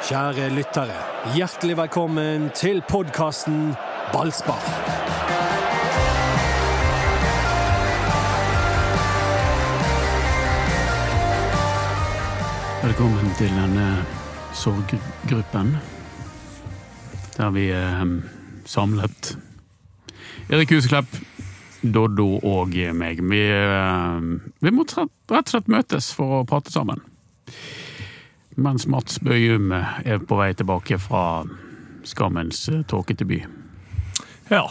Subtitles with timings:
[0.00, 0.94] Kjære lyttere,
[1.36, 3.74] hjertelig velkommen til podkasten
[4.14, 4.62] Ballspar.
[12.80, 14.06] Velkommen til denne
[14.56, 15.76] sorggruppen.
[17.36, 18.16] Der vi er
[18.64, 19.36] samlet.
[20.48, 21.12] Erik Huseklepp,
[21.82, 23.20] Doddo og meg.
[23.20, 23.44] Vi,
[24.64, 27.04] vi må rett og slett møtes for å prate sammen.
[28.60, 31.42] Mens Mats Bøyum er på vei tilbake fra
[32.04, 33.40] skammens tåkete by.
[34.50, 34.66] Ja,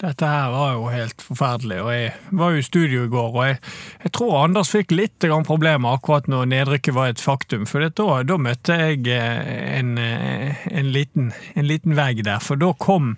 [0.00, 1.78] dette her var jo helt forferdelig.
[1.82, 3.58] og Jeg var jo i studio i går, og jeg,
[4.04, 7.64] jeg tror Anders fikk litt problemer akkurat når nedrykket var et faktum.
[7.68, 12.44] For da, da møtte jeg eh, en, eh, en, liten, en liten vegg der.
[12.44, 13.16] For da kom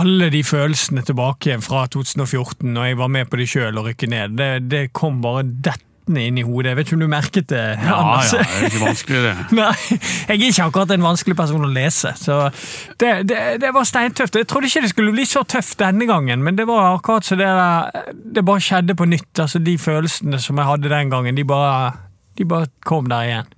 [0.00, 3.90] alle de følelsene tilbake igjen fra 2014, når jeg var med på det sjøl og
[3.90, 4.36] rykke ned.
[4.40, 6.72] Det, det kom bare dettende inn i hodet.
[6.72, 8.32] Jeg vet ikke om du merket det, Ja, Anders?
[8.32, 9.34] ja, det er ikke vanskelig, det.
[9.58, 12.38] Nei, jeg er ikke akkurat en vanskelig person å lese, så
[12.98, 14.34] det, det, det var steintøft.
[14.40, 17.38] Jeg trodde ikke det skulle bli så tøft denne gangen, men det var akkurat så
[17.38, 17.50] det
[18.34, 19.30] det bare skjedde på nytt.
[19.44, 21.92] Altså, de følelsene som jeg hadde den gangen, de bare,
[22.38, 23.54] de bare kom der igjen.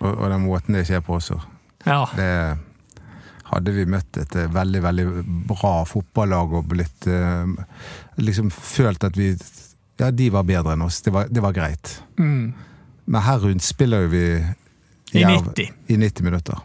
[0.00, 1.40] Og, og den måten det skjer på også.
[1.86, 2.30] Ja, Det
[3.46, 5.04] hadde vi møtt et eh, veldig, veldig
[5.46, 7.46] bra fotballag og blitt eh,
[8.18, 9.28] Liksom følt at vi
[9.98, 11.00] Ja, de var bedre enn oss.
[11.02, 12.02] Det var, det var greit.
[12.18, 12.54] mm.
[13.06, 14.24] Men her rundt spiller jo vi
[15.14, 15.68] I Jerv 90.
[15.88, 16.58] I 90 minutter.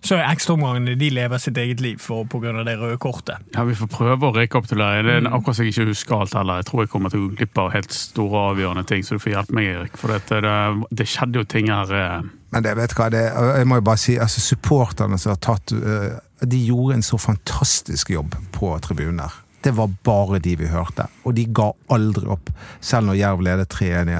[0.00, 3.42] Så er ekstraomgangene de lever sitt eget liv for, av det røde kortet.
[3.52, 5.02] Ja, Vi får prøve å rekapitulere.
[5.02, 5.32] Det er Mm.
[5.34, 6.56] akkurat så jeg ikke husker alt heller.
[6.62, 9.18] Jeg tror jeg kommer til å gå glipp av helt store avgjørende ting, så du
[9.18, 9.96] får hjelpe meg, Erik.
[9.98, 13.24] For dette, det, det skjedde jo ting her eh, Men det, vet du hva, det,
[13.58, 17.18] jeg må jo bare si, altså supporterne som har tatt eh, De gjorde en så
[17.18, 19.32] fantastisk jobb på tribunen her.
[19.60, 22.48] Det var bare de vi hørte, og de ga aldri opp.
[22.80, 24.16] Selv når Jerv ledet 3-1 i,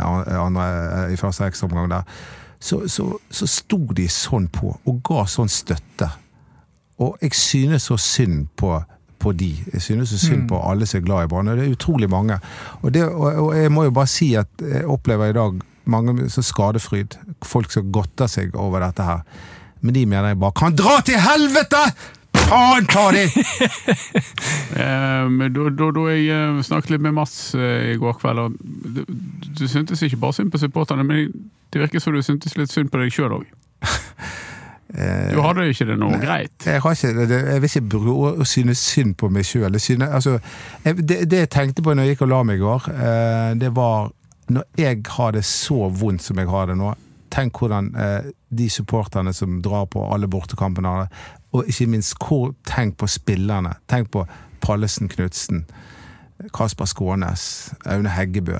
[1.14, 2.18] i første ekstraomgang der,
[2.60, 6.10] så, så, så sto de sånn på, og ga sånn støtte.
[7.00, 8.74] Og jeg synes så synd på,
[9.20, 9.54] på de.
[9.72, 11.48] Jeg synes så synd på alle som er glad i Brann.
[11.48, 12.36] og Det er utrolig mange.
[12.82, 15.56] Og, det, og jeg må jo bare si at jeg opplever i dag
[15.90, 17.16] mange så skadefryd.
[17.42, 19.24] Folk som godter seg over dette her.
[19.80, 21.84] Men de mener jeg bare kan dra til helvete!
[22.50, 23.24] Faen ta de!
[24.80, 28.54] Eh, Da, da, da jeg eh, snakket litt med Mats eh, i går kveld, og
[28.60, 29.02] du,
[29.58, 31.30] du syntes ikke bare synd på supporterne, men
[31.70, 33.48] det virker som du syntes litt synd på deg sjøl òg.
[34.90, 36.54] Du hadde ikke det noe greit.
[36.66, 39.70] Jeg, har ikke, det, jeg vil ikke bruke å synes synd på meg sjøl.
[40.08, 40.38] Altså,
[40.82, 43.70] det, det jeg tenkte på når jeg gikk og la meg i går, eh, det
[43.76, 44.10] var
[44.50, 46.88] Når jeg har det så vondt som jeg har det nå,
[47.30, 51.20] tenk hvordan eh, de supporterne som drar på alle bortekampene det.
[51.52, 53.74] Og ikke minst, hvor, tenk på spillerne.
[53.90, 54.26] Tenk på
[54.62, 55.64] Pallesen Knutsen,
[56.54, 58.58] Kasper Skånes, Aune Heggebø,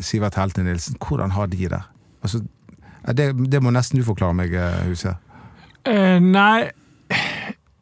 [0.00, 0.96] Sivert Helte Nilsen.
[1.08, 1.90] Hvordan har de der?
[2.22, 2.42] Altså,
[3.16, 5.16] det, det må nesten du forklare meg, eh, Huset.
[5.88, 6.70] Eh, nei,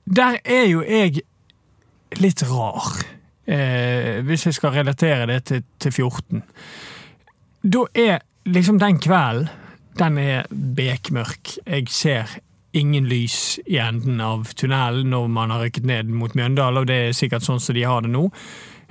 [0.07, 1.21] der er jo jeg
[2.21, 3.03] litt rar.
[3.47, 6.43] Eh, hvis jeg skal relatere det til, til 14.
[7.63, 9.49] Da er liksom den kvelden
[9.99, 11.55] Den er bekmørk.
[11.67, 12.37] Jeg ser
[12.77, 16.99] ingen lys i enden av tunnelen når man har rykket ned mot Mjøndalen, og det
[17.07, 18.27] er sikkert sånn som de har det nå.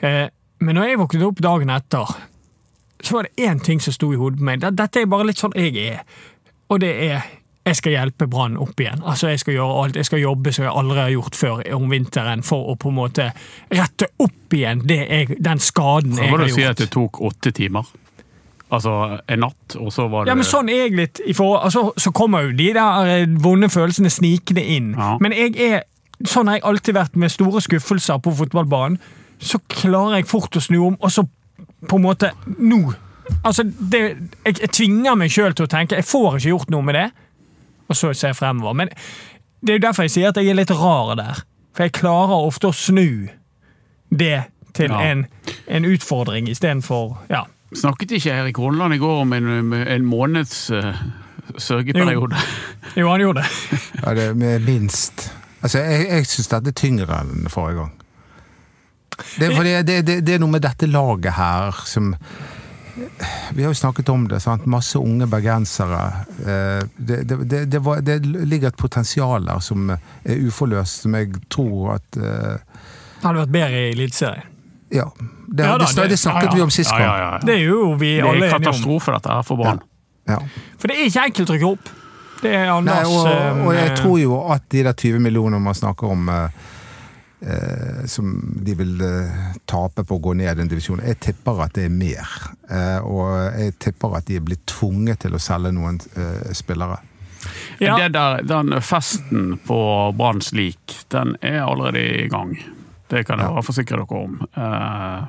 [0.02, 0.26] Eh,
[0.66, 2.14] men når jeg våknet opp dagen etter,
[3.06, 4.64] så var det én ting som sto i hodet på meg.
[4.66, 6.06] Dette er bare litt sånn jeg er.
[6.74, 7.26] Og det er
[7.66, 9.02] jeg skal hjelpe Brann opp igjen.
[9.02, 11.88] Altså Jeg skal gjøre alt, jeg skal jobbe som jeg aldri har gjort før om
[11.90, 13.30] vinteren, for å på en måte
[13.74, 16.44] rette opp igjen det jeg, den skaden jeg har gjort.
[16.44, 17.90] Så må du si at det tok åtte timer?
[18.76, 18.94] Altså
[19.32, 21.94] en natt, og så var det Ja, men sånn er jeg litt i forhold, altså,
[22.02, 24.94] Så kommer jo de der eh, vonde følelsene snikende inn.
[24.98, 25.16] Ja.
[25.24, 25.84] Men jeg er
[26.26, 29.00] sånn har jeg alltid vært med store skuffelser på fotballbanen.
[29.44, 31.26] Så klarer jeg fort å snu om, og så
[31.90, 32.94] på en måte Nå!
[33.44, 34.00] Altså, det,
[34.46, 37.08] jeg, jeg tvinger meg sjøl til å tenke jeg får ikke gjort noe med det,
[37.90, 38.74] og så ser jeg fremover.
[38.78, 38.92] Men
[39.66, 41.42] det er jo derfor jeg sier at jeg er litt rar der.
[41.76, 43.28] For jeg klarer ofte å snu
[44.14, 44.44] det
[44.78, 45.00] til Ja.
[45.10, 45.26] en,
[45.68, 47.46] en utfordring istedenfor Ja.
[47.74, 50.92] Snakket ikke Erik Horneland i går om en, en måneds uh,
[51.58, 52.38] sørgeperiode?
[52.96, 53.80] Jo, han gjorde det.
[54.06, 55.32] Ja, det med minst
[55.66, 57.94] Altså, jeg, jeg syns dette er tyngre enn forrige gang.
[59.40, 62.12] Det, fordi det, det, det er noe med dette laget her som
[63.56, 64.42] Vi har jo snakket om det.
[64.44, 64.68] sant?
[64.70, 66.04] Masse unge bergensere.
[66.46, 71.16] Eh, Det, det, det, det, var, det ligger et potensial her som er uforløst, som
[71.18, 72.60] jeg tror at Det
[73.24, 74.52] Hadde vært bedre i Eliteserien.
[74.94, 75.10] Ja.
[75.48, 76.56] Det, Ja da, det, det, snakket ja, ja.
[76.56, 77.18] vi om sist Ja, gang.
[77.18, 77.40] ja, ja.
[77.46, 78.42] Det er jo vi alle enige om.
[78.42, 79.82] Det er katastrofe, dette her, for barn.
[80.30, 80.40] Ja.
[80.82, 81.92] For det er ikke enkelt å rykke opp.
[82.42, 83.28] Det er Nei, og,
[83.66, 86.60] og jeg eh, tror jo at de der 20 millionene man snakker om eh,
[87.42, 88.36] eh, som
[88.66, 91.94] de vil eh, tape på å gå ned en divisjon, jeg tipper at det er
[91.96, 92.38] mer.
[92.70, 97.00] Eh, og jeg tipper at de er blitt tvunget til å selge noen eh, spillere.
[97.80, 97.96] Ja.
[98.00, 99.80] Det der, den festen på
[100.18, 102.56] Branns lik, den er allerede i gang.
[103.10, 103.54] Det kan jeg Ja.
[103.54, 104.40] bare forsikre dere om.
[104.58, 105.26] Eh,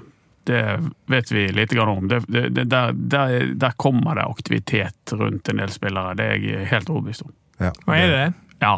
[0.46, 0.78] Det
[1.11, 2.08] vet vi lite grann om.
[2.08, 6.14] Det, det, det, der, der, der kommer det aktivitet rundt en del spillere.
[6.14, 7.32] Det er jeg helt overbevist om.
[7.58, 8.34] Ja, Og er det det?
[8.62, 8.76] Ja.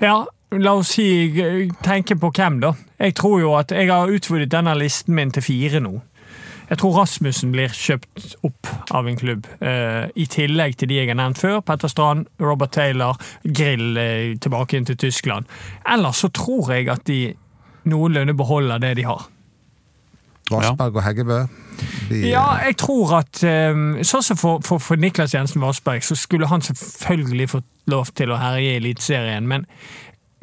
[0.00, 0.14] Ja,
[0.56, 1.28] la oss si
[1.84, 2.72] tenke på hvem, da.
[2.98, 6.00] Jeg tror jo at jeg har utvidet denne listen min til fire nå.
[6.70, 8.66] Jeg tror Rasmussen blir kjøpt opp
[8.96, 11.60] av en klubb, eh, i tillegg til de jeg har nevnt før.
[11.60, 15.44] Petter Strand, Robert Taylor, Grill eh, tilbake inn til Tyskland.
[15.84, 17.34] Ellers så tror jeg at de
[17.90, 19.28] noenlunde beholder det de har.
[20.50, 21.38] Vassberg og Heggebø.
[22.10, 23.40] De, Ja, jeg tror at
[23.72, 28.12] um, Sånn som for, for, for Niklas Jensen Vassberg, så skulle han selvfølgelig fått lov
[28.16, 29.66] til å herje i Eliteserien, men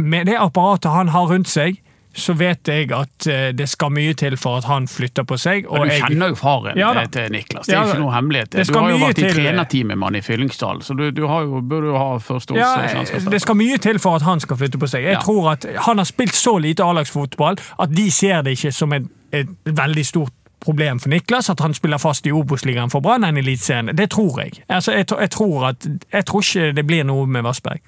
[0.01, 1.77] med det apparatet han har rundt seg,
[2.13, 5.67] så vet jeg at eh, det skal mye til for at han flytter på seg.
[5.71, 7.65] Men du jeg- kjenner jo faren Ja til Niklas.
[7.67, 8.51] Det er Ja, ikke noe hemmelighet.
[8.67, 11.61] Du har jo vært i trenerteamet med han i Fyllingsdal, så du, du har jo,
[11.61, 14.77] burde jo ha første års ja, det skal mye til for at han skal flytte
[14.81, 15.03] på seg.
[15.03, 15.19] Jeg Ja.
[15.23, 19.03] tror at Han har spilt så lite A-lagsfotball at de ser det ikke som et,
[19.31, 20.31] et veldig stort
[20.61, 23.95] problem for Niklas at han spiller fast i Obos-ligaen for Brann enn i Eliteserien.
[23.95, 24.59] Det tror jeg.
[24.69, 27.79] Altså, jeg, jeg, tror at, jeg tror ikke det blir noe med Vassberg.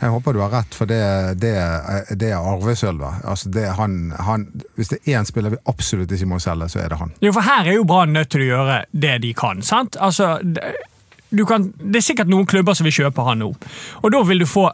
[0.00, 1.00] Jeg håper du har rett, for det,
[1.42, 1.52] det,
[2.16, 3.24] det er arvesølvet.
[3.28, 4.46] Altså det, han, han,
[4.78, 7.12] hvis det er én spiller vi absolutt ikke må selge, så er det han.
[7.20, 9.60] Jo, for her er jo Brann nødt til å gjøre det de kan.
[9.62, 9.98] sant?
[10.00, 10.38] Altså,
[11.48, 13.50] kan, det er sikkert noen klubber som vil kjøpe han nå.
[14.00, 14.70] Og da vil du få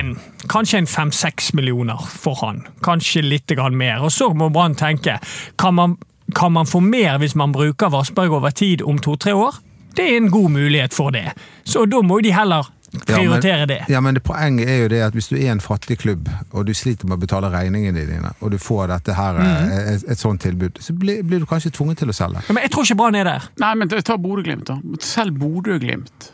[0.00, 0.16] en,
[0.50, 2.64] kanskje en fem-seks millioner for han.
[2.82, 4.02] Kanskje litt mer.
[4.02, 5.20] Og så må Brann tenke
[5.56, 5.98] kan man,
[6.34, 9.62] kan man få mer hvis man bruker Vassberg over tid om to-tre år?
[9.94, 11.30] Det er en god mulighet for det.
[11.62, 12.66] Så da må de heller
[13.06, 13.78] prioritere det.
[13.88, 16.66] Ja, men det Poenget er jo det at hvis du er en fattig klubb, og
[16.68, 20.20] du sliter med å betale regningene dine, og du får dette her, eh, et, et
[20.20, 22.44] sånt tilbud, så blir, blir du kanskje tvunget til å selge.
[22.48, 23.48] Ja, Men jeg tror ikke Brann er der.
[23.62, 24.78] Nei, men ta Bodø-Glimt, da.
[25.04, 26.30] Selv Bodø-Glimt,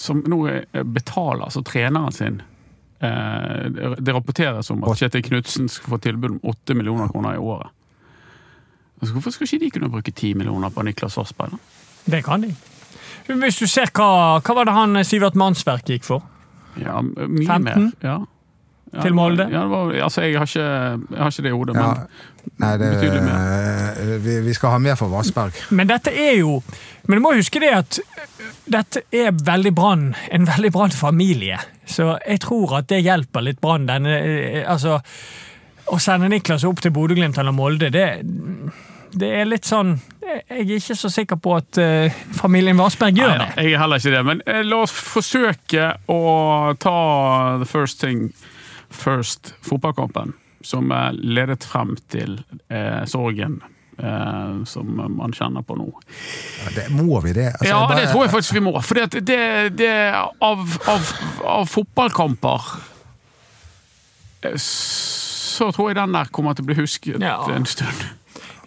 [0.00, 2.38] som nå eh, betaler altså treneren sin
[3.04, 3.66] eh,
[4.00, 7.68] Det rapporteres om at Kjetil Knutsen skal få tilbud om 8 millioner kroner i året.
[9.00, 11.56] Altså, hvorfor skal ikke de kunne bruke 10 millioner på Niklas Vassberg?
[11.56, 11.58] da?
[12.16, 12.54] Det kan de.
[13.38, 16.24] Hvis du ser hva, hva var det han Sivert Mannsverk gikk for?
[16.80, 17.62] Ja, mye 15?
[17.64, 17.90] mer.
[18.02, 18.18] Ja.
[18.90, 19.44] Ja, Til Molde?
[19.52, 20.62] Ja, det var, altså, jeg har, ikke,
[21.14, 24.80] jeg har ikke det i hodet, Ja, men nei, det, betydelig vi, vi skal ha
[24.82, 25.60] mer for Vassberg.
[25.70, 26.56] Men dette er jo
[27.06, 28.00] Men du må huske det at
[28.70, 31.58] dette er veldig brann, en veldig brann familie.
[31.86, 33.86] Så jeg tror at det hjelper litt Brann.
[33.86, 35.00] denne, eh, Altså,
[35.86, 38.04] å sende Niklas opp til Bodø-Glimt eller Molde, det,
[39.14, 43.38] det er litt sånn Jeg er ikke så sikker på at uh, familien Vassberg gjør
[43.40, 43.48] det.
[43.56, 46.20] Jeg er heller ikke det, men uh, la oss forsøke å
[46.82, 46.96] ta
[47.62, 48.30] the first thing
[48.90, 50.32] first, fotballkampen,
[50.66, 53.60] som er ledet frem til eh, sorgen
[54.02, 55.86] eh, som man kjenner på nå.
[56.64, 57.52] Ja, det, må vi det?
[57.54, 58.72] Altså, ja, bare- det tror jeg faktisk vi må.
[58.82, 59.38] For det, det,
[59.78, 59.92] det
[60.42, 61.12] av, av,
[61.54, 62.66] av fotballkamper
[64.58, 67.38] så tror jeg den der kommer til å bli husket Ja.
[67.52, 68.04] en stund.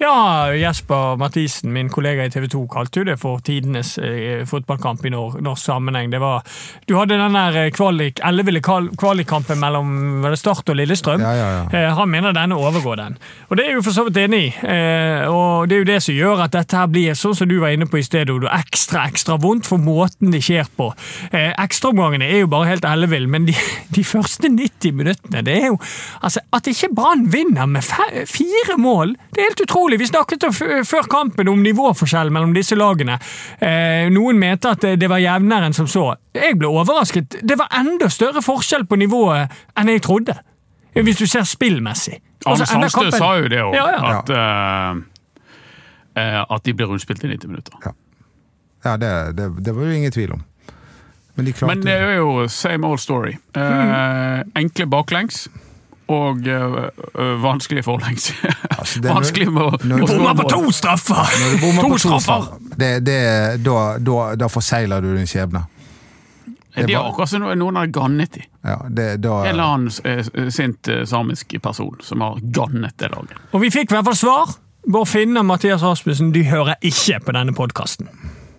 [0.04, 5.06] Ja, Jesper Mathisen, min kollega i TV 2, kalte jo det for tidenes eh, fotballkamp
[5.08, 6.10] i nor norsk sammenheng.
[6.12, 6.42] Det var,
[6.90, 9.94] du hadde den der eh, kvalik, elleville kvalikkampen mellom
[10.26, 11.24] var det Start og Lillestrøm.
[11.24, 11.62] Ja, ja, ja.
[11.72, 13.16] Eh, han mener denne overgår den.
[13.48, 14.50] Og det er jo for så vidt enig i.
[14.74, 17.56] Eh, og det er jo det som gjør at dette her blir sånn som du
[17.64, 20.90] var inne på i stedet, Odo, ekstra, ekstra vondt for måten det skjer på.
[21.32, 23.56] Eh, Ekstraomgangene er jo bare helt elleville, men de,
[23.96, 25.80] de første 90 minuttene, det er jo
[26.24, 27.84] Altså, at ikke Brann vinner med
[28.28, 29.93] fire mål, det er helt utrolig.
[29.98, 30.46] Vi snakket
[30.88, 33.20] før kampen om nivåforskjell mellom disse lagene.
[33.62, 36.08] Eh, noen mente at det, det var jevnere enn som så.
[36.36, 37.40] Jeg ble overrasket.
[37.42, 40.38] Det var enda større forskjell på nivået enn jeg trodde.
[40.94, 42.20] Hvis du ser spillmessig.
[42.46, 44.18] Altså, Arne Sandstø sa jo det òg, Ja, ja.
[44.20, 45.04] at, eh,
[46.22, 47.94] eh, at de blir rundspilt i 90 minutter.
[48.86, 50.44] Ja, det, det, det var jo ingen tvil om.
[51.36, 53.38] Men de Men det er jo same old story.
[53.58, 55.48] Eh, enkle baklengs
[56.14, 56.78] og øh,
[57.14, 58.32] eh, vanskelig forlengs.
[58.74, 61.22] Altså, vanskelig med å Bomma på to straffer!
[61.60, 62.20] To straffer!
[62.20, 63.20] straffer, det, det,
[63.66, 65.66] da, da, da forsegler du din skjebne.
[66.74, 68.48] Det er akkurat som noen har gannet dem.
[68.66, 73.12] Ja, det, da, En eller annen eh, sint eh, samisk person som har gannet det
[73.14, 73.38] laget.
[73.52, 74.56] Og vi fikk i hvert fall svar.
[74.84, 78.10] Bård finne Mathias Rasmussen de hører ikke på denne podkasten.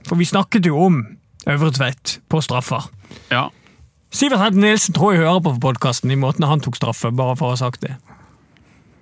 [0.06, 1.02] For vi snakket jo om
[1.50, 2.86] Øvre Tveit på straffer.
[3.32, 3.48] Ja.
[4.14, 7.50] Sivert Hent Nilsen tror jeg hører på podkasten i måten han tok straffe, bare for
[7.50, 7.96] å ha sagt det.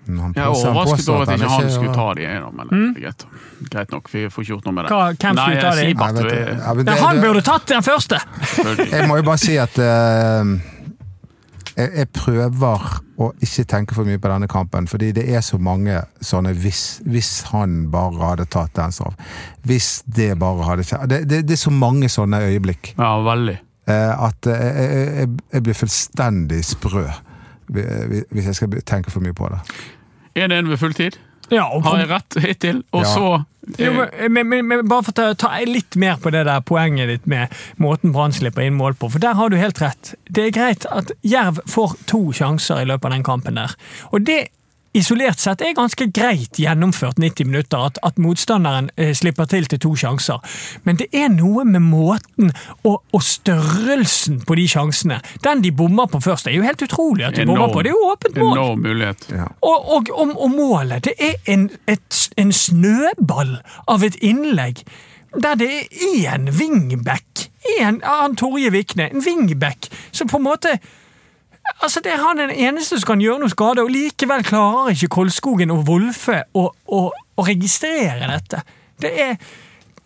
[0.09, 2.27] han Jeg er overrasket over at ikke han skulle ta de,
[2.57, 3.27] men det er greit.
[3.71, 4.09] greit nok.
[4.13, 4.91] Vi får ikke gjort noe med det.
[4.91, 5.85] Hva- hvem skulle ta de?
[5.87, 8.21] Sibert, Nei, vet ja, det, det- han burde tatt den første!
[8.91, 10.55] Jeg må jo bare si at uh,
[11.77, 12.89] jeg, jeg prøver
[13.23, 17.01] å ikke tenke for mye på denne kampen, fordi det er så mange sånne hvis,
[17.07, 19.15] hvis han bare hadde tatt den straff.
[19.69, 21.07] Hvis det bare hadde skjedd.
[21.13, 22.95] Det, det, det er så mange sånne øyeblikk.
[22.99, 23.59] Ja, veldig.
[23.93, 27.05] Eh, eh, at eh, jeg, jeg, jeg blir fullstendig sprø
[27.73, 29.61] hvis jeg skal tenke for mye på det.
[30.37, 31.17] 1-1 ved fulltid.
[31.53, 32.83] Ja, og Har jeg rett hittil?
[32.93, 33.09] Og Ja.
[33.15, 33.45] så
[33.79, 36.65] Jo, men, men, men, men bare for å ta, ta litt mer på det der
[36.67, 40.15] poenget ditt med måten Brann slipper inn mål på, for der har du helt rett.
[40.27, 43.77] Det er greit at Jerv får to sjanser i løpet av den kampen der.
[44.11, 44.49] Og det
[44.93, 49.81] isolert sett er ganske greit gjennomført 90 minutter, at, at motstanderen eh, slipper til til
[49.83, 50.41] to sjanser.
[50.85, 55.21] Men det er noe med måten og, og størrelsen på de sjansene.
[55.45, 57.83] Den de bommer på først, det er jo helt utrolig at de bommer på.
[57.83, 58.53] Det er jo åpent mål.
[58.59, 59.29] Enorm mulighet.
[59.33, 59.49] Ja.
[59.61, 63.57] Og, og, og, og målet, det er en, et, en snøball
[63.89, 64.85] av et innlegg.
[65.33, 65.87] Der det er
[66.29, 67.49] én wingback,
[67.81, 70.77] en, han Torje Vikne, en wingback, som på en måte
[71.83, 75.11] Altså, Det er han den eneste som kan gjøre noe skade, og likevel klarer ikke
[75.17, 78.63] Kolskogen og Wolfe å, å, å registrere dette.
[79.03, 79.37] Det er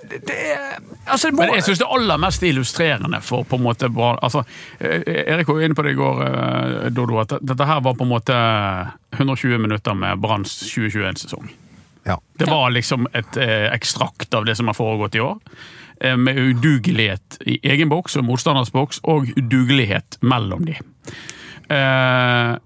[0.06, 3.64] det er, altså, det må, Men jeg syns det aller mest illustrerende for på en
[3.64, 4.45] måte altså,
[4.78, 5.02] eh,
[5.33, 8.04] Erik var jo inne på det i går, eh, Dodo, at dette her var på
[8.04, 8.37] en måte
[9.16, 11.49] 120 minutter med Branns 2021-sesong.
[12.06, 12.21] Ja.
[12.38, 15.40] Det var liksom et eh, ekstrakt av det som har foregått i år.
[16.00, 20.76] Eh, med udugelighet i egen boks og motstanders boks, og udugelighet mellom de.
[21.70, 22.56] Eh,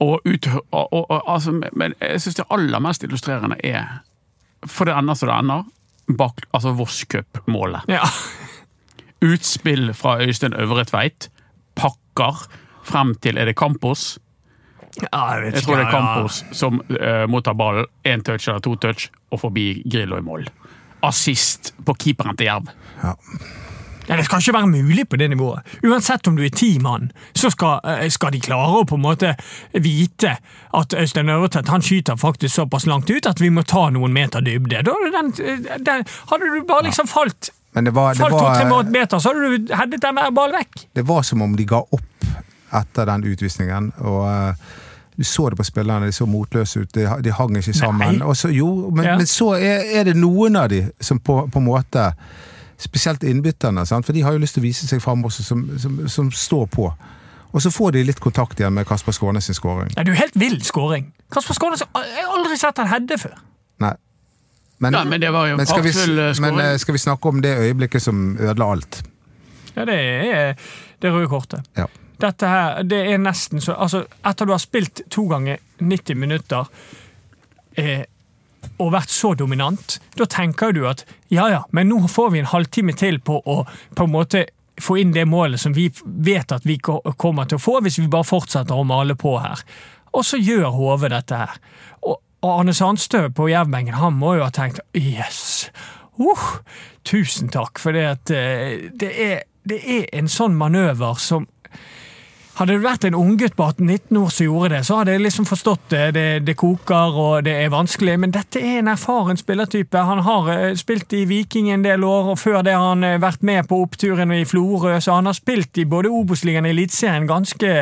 [0.00, 4.00] og ut, og, og, og, altså, men jeg syns det aller mest illustrerende er,
[4.66, 5.62] for det ender som det ender,
[6.18, 7.88] bak, altså Voss Cup-målet.
[7.88, 8.04] ja.
[9.24, 11.30] Utspill fra Øystein Øvre Tveit.
[11.74, 12.42] Pakker
[12.84, 14.18] frem til Er det Campos?
[15.00, 16.52] ja, jeg vet Jeg tror det er Campos ja.
[16.52, 17.86] Som må mottar ballen.
[18.04, 20.44] Én touch eller to touch, og forbi Grillo i mål.
[21.02, 22.68] Assist på keeperen til Jerv.
[23.02, 23.14] Ja,
[24.06, 25.66] Det skal ikke være mulig på det nivået.
[25.84, 29.02] Uansett om du er ti mann, så skal, eh, skal de klare å på en
[29.02, 29.34] måte
[29.72, 30.36] vite
[30.74, 34.40] at Øystein Øvretvedt han skyter faktisk såpass langt ut at vi må ta noen meter
[34.40, 34.82] dybde.
[34.86, 38.90] Da, den, eh, den, hadde du bare liksom falt Men det var, det, Falt to-tre
[38.90, 40.86] meter, så hadde du headet den ballen vekk.
[40.94, 42.02] det var som om de ga opp
[42.72, 43.92] etter den utvisningen.
[44.00, 44.54] og eh,
[45.16, 46.94] du så det på spillerne, de så motløse ut.
[46.94, 48.20] De, de hang ikke sammen.
[48.34, 49.16] Så, jo, men, Ja.
[49.16, 52.12] men så er, er det noen av de som på, på en måte
[52.78, 54.06] Spesielt innbytterne, sant?
[54.06, 56.66] for de har jo lyst til å vise seg fram også, som, som, som står
[56.74, 56.90] på.
[57.56, 59.88] Og så får de litt kontakt igjen med Kasper Skånes sin skåring.
[59.96, 61.08] Nei, det er helt vill skåring.
[61.32, 63.38] Kasper Skånes Jeg har aldri sett han hedde før.
[63.84, 63.94] Nei.
[64.78, 67.30] Men, Nei, men det var jo men skal, vi, eh, men eh, skal vi snakke
[67.30, 68.98] om det øyeblikket som ødela alt?
[69.72, 70.52] Ja, det er
[71.00, 71.64] det røde kortet.
[71.76, 71.86] Ja.
[72.20, 76.68] Dette her, det er nesten så Altså, etter du har spilt to ganger 90 minutter
[77.76, 78.04] eh,
[78.82, 82.52] og vært så dominant, da tenker du at ja ja, men nå får vi en
[82.52, 84.46] halvtime til på å på en måte
[84.80, 88.10] få inn det målet som vi vet at vi kommer til å få, hvis vi
[88.12, 89.62] bare fortsetter å male på her.
[90.12, 91.58] Og så gjør HV dette her.
[92.04, 95.70] Og, Arne Sandstø på Jervbenken, han må jo ha tenkt yes,
[96.20, 96.44] uh,
[97.08, 101.48] tusen takk, for det at eh, det er, det er en sånn manøver som
[102.56, 105.46] hadde det vært en unggutt på 18-19 år som gjorde det, så hadde jeg liksom
[105.48, 106.04] forstått det.
[106.16, 106.26] det.
[106.46, 110.04] Det koker og det er vanskelig, men dette er en erfaren spillertype.
[110.08, 113.20] Han har eh, spilt i Viking en del år, og før det har han eh,
[113.20, 117.28] vært med på oppturen i Florø, så han har spilt i både Obos-ligaen og Eliteserien
[117.28, 117.74] ganske,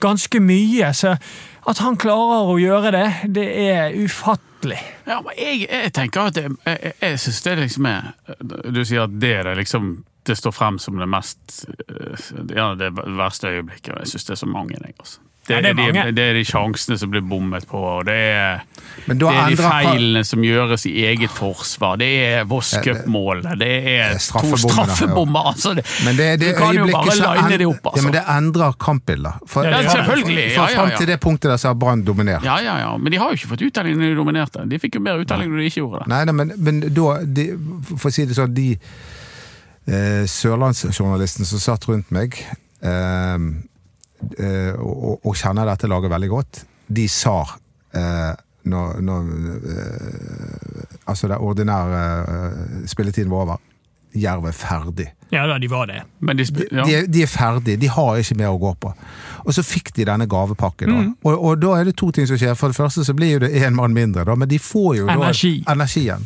[0.00, 0.94] ganske mye.
[0.96, 1.16] Så
[1.68, 4.80] at han klarer å gjøre det, det er ufattelig.
[5.04, 8.12] Ja, men jeg, jeg tenker at jeg, jeg, jeg synes det liksom er
[8.72, 12.24] Du sier at det er det liksom det står frem som det mest eh,
[12.56, 13.92] Ja, det verste øyeblikket.
[13.94, 14.76] og Jeg synes det er så mange.
[14.80, 15.18] Jeg, altså.
[15.20, 18.14] det, Ja, det er de, det er de sjansene som blir bommet på, og det
[18.16, 18.62] er,
[19.06, 21.98] Men det er de feilene som gjøres i eget forsvar.
[22.00, 23.50] Det er Voss Cup-målet.
[23.60, 25.50] Det er to straffebommer.
[25.52, 28.04] Altså, det, Men det, det du kan jo øyeblikket bare line det opp, Ja, altså.
[28.06, 29.32] men det endrer kampbildet.
[29.46, 30.46] For, Ja, for- selvfølgelig.
[30.56, 30.96] For, Ja, ja, ja.
[30.96, 32.44] til det punktet der så har Brann dominert.
[32.48, 32.96] Ja, ja, ja.
[32.96, 34.64] Men de har jo ikke fått uttelling når de dominerte.
[34.72, 36.08] De fikk jo mer uttelling når de ikke gjorde det.
[36.14, 37.50] Nei, nei, men, men da de,
[37.98, 38.70] For å si det sånn, de
[39.86, 42.38] eh, sørlandsjournalistene som satt rundt meg,
[42.82, 43.34] eh,
[44.38, 47.38] eh, og, og- kjenner dette laget veldig godt, de sa
[47.94, 48.32] eh,
[48.64, 49.30] når, når
[49.68, 53.58] eh, Altså, den ordinære eh, spilletiden var over.
[54.14, 55.06] Jerv er ferdig.
[55.34, 55.98] Ja da, de var det.
[56.22, 56.84] Men de, ja.
[56.86, 58.92] De, de er ferdige, de har ikke mer å gå på.
[59.44, 60.92] Og så fikk de denne gavepakken.
[60.94, 61.08] Mm.
[61.26, 62.54] Og, og da er det to ting som skjer.
[62.56, 65.08] For det første så blir jo det én mann mindre, da, men de får jo
[65.12, 65.52] Energi.
[65.66, 66.24] da energien.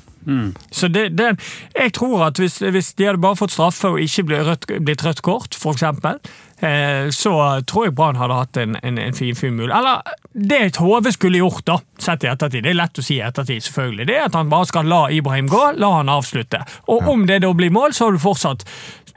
[0.70, 1.28] Så det, det,
[1.74, 5.04] jeg tror at hvis, hvis de hadde bare fått straffe og ikke blitt rødt, blitt
[5.06, 6.18] rødt kort, eksempel,
[6.60, 7.32] eh, så
[7.66, 9.78] tror jeg Brann hadde hatt en, en, en fin, fin mulighet.
[9.78, 10.02] Eller
[10.34, 12.62] det Hove HV skulle gjort, da, sett i ettertid.
[12.66, 14.06] Det er lett å si i ettertid, selvfølgelig.
[14.10, 16.60] Det er at han bare skal la Ibrahim gå, la han avslutte.
[16.92, 18.66] Og om det da blir mål, så har du fortsatt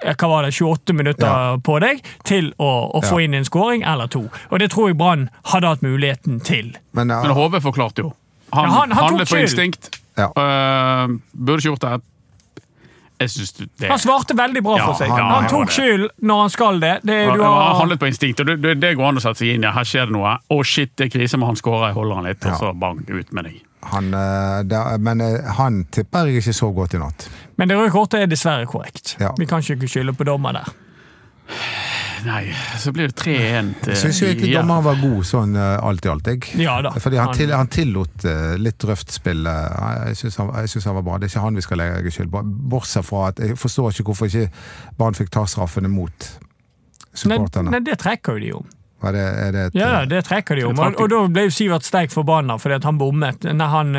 [0.06, 1.58] eh, hva var det, 28 minutter Ja.
[1.62, 3.26] på deg til å, å få Ja.
[3.28, 4.30] inn en skåring eller to.
[4.50, 6.72] Og det tror jeg Brann hadde hatt muligheten til.
[6.94, 8.14] Men, ja, Men HV forklarte jo.
[8.54, 10.01] Han, Ja, han- han handlet på instinkt.
[10.22, 10.30] Ja.
[10.38, 12.02] Uh, burde ikke gjort det.
[13.22, 15.12] Jeg synes det Han svarte veldig bra Ja, for seg.
[15.12, 16.94] han- Han, han tok skyld når han skal det.
[17.06, 19.44] det Ja, du Han har, handlet på instinkt, og det, det, går an å sette
[19.44, 19.70] seg inn i.
[19.76, 20.32] Her skjer det noe.
[20.50, 23.04] Å, shit, det er krise, men han skårer, jeg holder han litt, og så bang,
[23.10, 23.60] ut med deg.
[23.92, 24.10] Han,
[24.70, 27.30] da, men eh, han tipper jeg ikke så godt i natt.
[27.58, 29.16] men det røde kortet er dessverre korrekt.
[29.20, 29.32] Ja.
[29.38, 30.74] Vi kan ikke skylde på dommer der.
[32.26, 34.62] Nei, så blir det 3-1 til Jeg syns egentlig ja.
[34.62, 36.52] dommeren var god sånn eh, alt i alt, jeg.
[36.62, 36.92] Ja da.
[37.02, 39.46] Fordi han, Han- til, han tillot eh, litt røft spill.
[39.48, 41.18] eh, Jeg syns han, han var bra.
[41.18, 42.44] Det er ikke han vi skal legge skyld på.
[42.76, 44.48] Bortsett fra at jeg forstår ikke hvorfor ikke
[45.00, 46.30] Brann fikk ta straffene mot
[47.14, 47.72] supporterne.
[47.74, 48.70] nei, det trekker jo de om.
[49.02, 50.78] Var det, er det et, Ja, det trekker de om.
[50.78, 53.48] Og, og da ble jo Sivert Steik forbanna fordi at han bommet.
[53.50, 53.96] Nei, han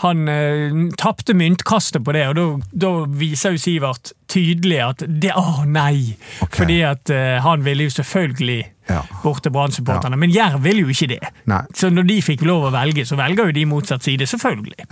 [0.00, 5.32] han uh, tapte myntkastet på det, og da- da viser jo Sivert tydelig at det
[5.36, 6.16] Å, nei!
[6.44, 6.58] Okay.
[6.62, 9.02] Fordi at uh, han ville jo selvfølgelig Ja.
[9.22, 11.20] bort til Brann-supporterne, men Jerv vil jo ikke det.
[11.50, 11.62] Nei.
[11.76, 14.86] Så når de fikk lov å velge, så velger jo de motsatt side, selvfølgelig.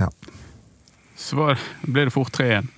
[1.16, 1.46] Så
[1.86, 2.68] ble det fort 3-1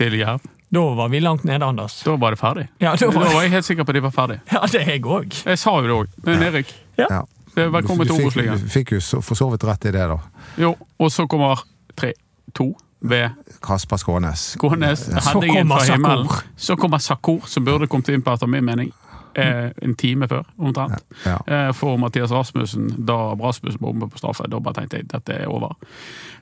[0.00, 0.40] til Jerv.
[0.72, 2.00] Da var vi langt nede, Anders.
[2.04, 2.66] Da var det ferdig.
[2.82, 4.38] Ja, da Da var, var jeg helt sikker på at de var ferdig.
[4.52, 5.36] ja det er jeg òg.
[5.46, 6.16] Jeg sa jo det òg.
[6.26, 7.22] Men Erik, ja.
[7.54, 8.64] velkommen Du til Obos-ligaen.
[8.64, 10.18] Du fikk jo så, for så vidt rett i det, da.
[10.60, 11.62] Jo, og så kommer
[12.00, 13.30] 3-2 ved
[13.62, 14.38] Kasper Skånes.
[14.56, 14.98] Skånes.
[14.98, 15.78] Så kommer.
[15.78, 16.44] Sakur.
[16.56, 18.92] Så kommer Sakur, som burde kommet inn på, etter min mening,
[19.34, 21.04] eh, en time før, omtrent.
[21.24, 21.38] Ja.
[21.46, 24.48] Eh, for Mathias Rasmussen, da Rasmussen bombet på straffe.
[24.50, 25.76] Da bare tenkte jeg dette er over.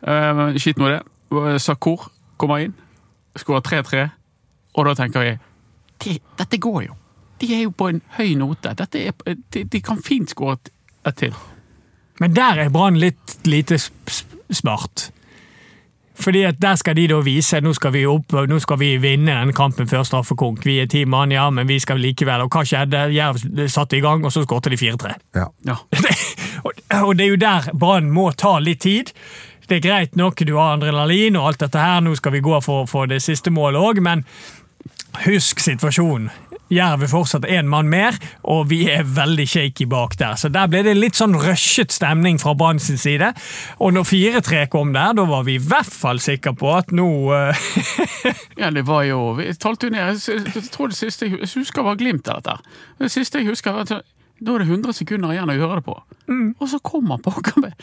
[0.02, 1.02] Eh, Skitt nå det.
[1.62, 2.74] Sakur kommer inn,
[3.36, 4.10] skårer 3-3,
[4.74, 5.38] og da tenker jeg
[6.04, 6.94] de, dette går jo.
[7.40, 8.74] De er jo på en høy note.
[8.78, 10.58] Dette er, de, de kan fint skåre
[11.06, 11.34] et, til.
[12.20, 13.78] Men der er Brann litt lite
[14.50, 15.10] smart.
[16.14, 19.34] Fordi at Der skal de da vise nå skal vi opp, nå skal vi vinne
[19.34, 20.64] den kampen før straffekonk.
[20.66, 22.46] Vi er ti mann, ja, men vi skal likevel.
[22.46, 23.08] Og hva skjedde?
[23.14, 25.16] Jerv satte i gang, og så skåret de 4-3.
[25.34, 25.48] Ja.
[25.66, 25.76] Ja.
[27.02, 29.10] og det er jo der Brann må ta litt tid.
[29.68, 32.58] Det er greit nok, du har adrenalin og alt dette her, nå skal vi gå
[32.60, 34.26] for, for det siste målet òg, men
[35.24, 36.28] husk situasjonen.
[36.72, 38.16] Jerv er fortsatt én mann mer,
[38.48, 40.32] og vi er veldig shaky bak der.
[40.40, 43.28] Så der ble det litt sånn rushet stemning fra Brann sin side.
[43.84, 47.06] Og når 4-3 kom der, da var vi i hvert fall sikre på at nå
[47.36, 47.68] eh,
[48.62, 52.00] Ja, det var jo Vi talte jo ned Jeg, tror det siste jeg husker var
[52.00, 52.56] glimt av dette.
[53.04, 54.00] Det siste jeg husker, var at
[54.44, 55.94] da er det 100 sekunder igjen å gjøre det på.
[56.58, 57.76] Og så kommer pokker meg!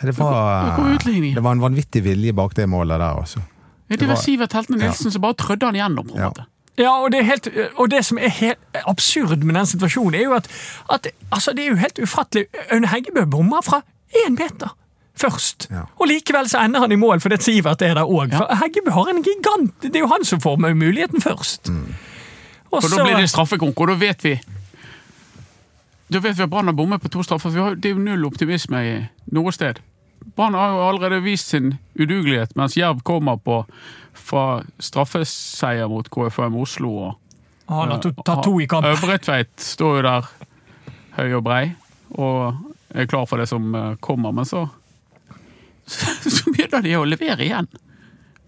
[0.00, 0.78] Det var,
[1.20, 3.42] det var en vanvittig vilje bak det målet der, altså.
[3.90, 6.06] Det, det var- Sivert Heltene Nilsen som bare trødde han igjennom.
[6.08, 6.28] på en Ja.
[6.32, 6.46] måte.
[6.78, 10.22] Ja, og det, er helt, og det som er helt absurd med den situasjonen, er
[10.24, 10.46] jo at,
[10.92, 12.46] at altså det er jo helt ufattelig.
[12.72, 13.82] Aune Heggebø bommer fra
[14.16, 14.76] én meter
[15.20, 15.66] først.
[15.70, 15.82] Ja.
[16.00, 18.32] Og likevel så ender han i mål fordi Sivert er der òg.
[18.32, 18.46] Ja.
[18.62, 21.68] Heggebø har en gigant Det er jo han som får med muligheten først.
[22.70, 24.40] Og For så da blir det straffekonk, og da vet vi
[26.10, 27.50] Da vet vi at Brann har bommet på to straffer.
[27.50, 29.78] for vi har- Det er jo null optimisme i noe sted.
[30.36, 33.62] Brann har jo allerede vist sin udugelighet, mens Jerv kommer på
[34.14, 36.90] fra straffeseier mot KFM Oslo.
[36.98, 37.14] og
[37.68, 38.86] Han har tatt to i kamp.
[38.86, 40.28] Øvretveit står jo der
[41.16, 41.62] høy og brei
[42.18, 42.54] og
[42.94, 44.64] er klar for det som eh, kommer, men så
[45.86, 47.68] så begynner de å levere igjen.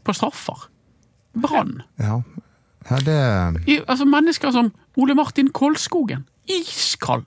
[0.05, 0.65] På straffer.
[1.39, 1.83] Brann.
[2.03, 2.21] Ja,
[2.91, 3.19] ja det
[3.71, 6.25] I- Altså Mennesker som Ole Martin Kolskogen.
[6.51, 7.25] Iskald.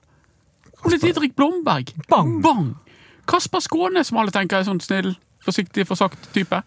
[0.84, 1.90] Ole Didrik Blomberg.
[2.08, 2.42] Bang.
[2.44, 2.74] Bang.
[3.26, 6.62] Kasper Skåne, som alle tenker er sånn snill, forsiktig, forsagt type.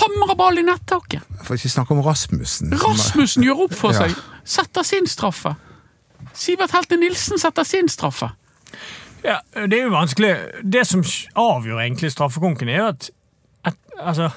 [0.00, 1.22] Hamrer ball i nettaket.
[1.44, 2.72] For ikke snakke om Rasmussen.
[2.80, 4.04] Rasmussen gjør opp for Ja.
[4.06, 4.16] seg.
[4.44, 5.54] Setter sin straffe.
[6.34, 8.30] Sivert Helte Nilsen setter sin straffe.
[9.24, 10.34] Ja, det er jo vanskelig.
[10.64, 11.02] Det som
[11.36, 13.10] avgjør egentlig straffekonken, er jo at,
[13.64, 14.30] at altså,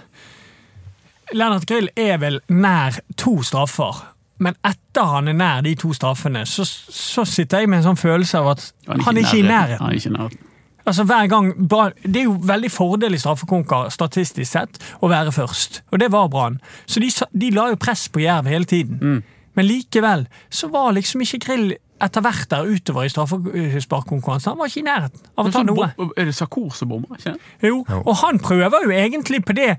[1.34, 4.04] Lennart Grill er vel nær to straffer,
[4.40, 8.00] men etter han er nær de to straffene, så, så sitter jeg med en sånn
[8.00, 9.82] følelse av at han er ikke i nærheten.
[9.82, 10.44] Han er ikke i nærheten.
[10.88, 11.50] Altså hver gang,
[12.04, 16.30] Det er jo veldig fordel i straffekonker statistisk sett å være først, og det var
[16.32, 16.62] Brann.
[16.86, 19.24] Så de, de la jo press på Jerv hele tiden.
[19.58, 24.52] Men likevel så var liksom ikke Grill etter hvert der utover i straffesparkkonkurransen.
[24.54, 25.88] Han var ikke i nærheten av å ta noe.
[26.16, 27.18] Er det Sakur som bommer?
[27.66, 29.72] Jo, og han prøver jo egentlig på det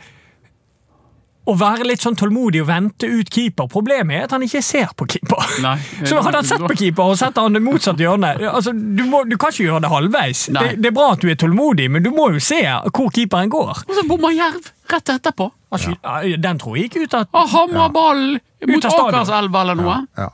[1.49, 3.69] å være litt sånn tålmodig og vente ut keeper.
[3.73, 5.45] Problemet er at han ikke ser på keeper.
[5.65, 5.77] Nei.
[6.09, 9.23] Så hadde han sett på keeper og sett han det motsatte hjørnet altså, du, må,
[9.29, 10.47] du kan ikke gjøre det halvveis.
[10.55, 13.53] Det, det er bra at du er tålmodig, men du må jo se hvor keeperen
[13.53, 13.85] går.
[13.87, 15.49] Og så bommer Jerv rett etterpå.
[15.69, 18.85] Ja, Den tror jeg ikke ut av Og hamrer ballen mot.
[18.89, 19.97] Akerselva eller noe.
[20.17, 20.31] Ja.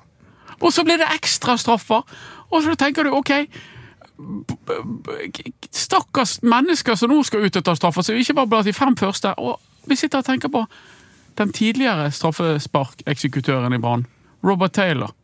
[0.61, 2.05] Og så blir det ekstra straffer.
[2.51, 3.33] Og så tenker du OK
[5.75, 8.95] Stakkars mennesker som nå skal ut og ta straffer, som ikke var blant de fem
[8.97, 9.35] første.
[9.43, 9.59] Og
[9.91, 10.63] vi sitter og tenker på
[11.39, 14.07] den tidligere straffesparkeksekutøren i Brann,
[14.45, 15.15] Robert Taylor,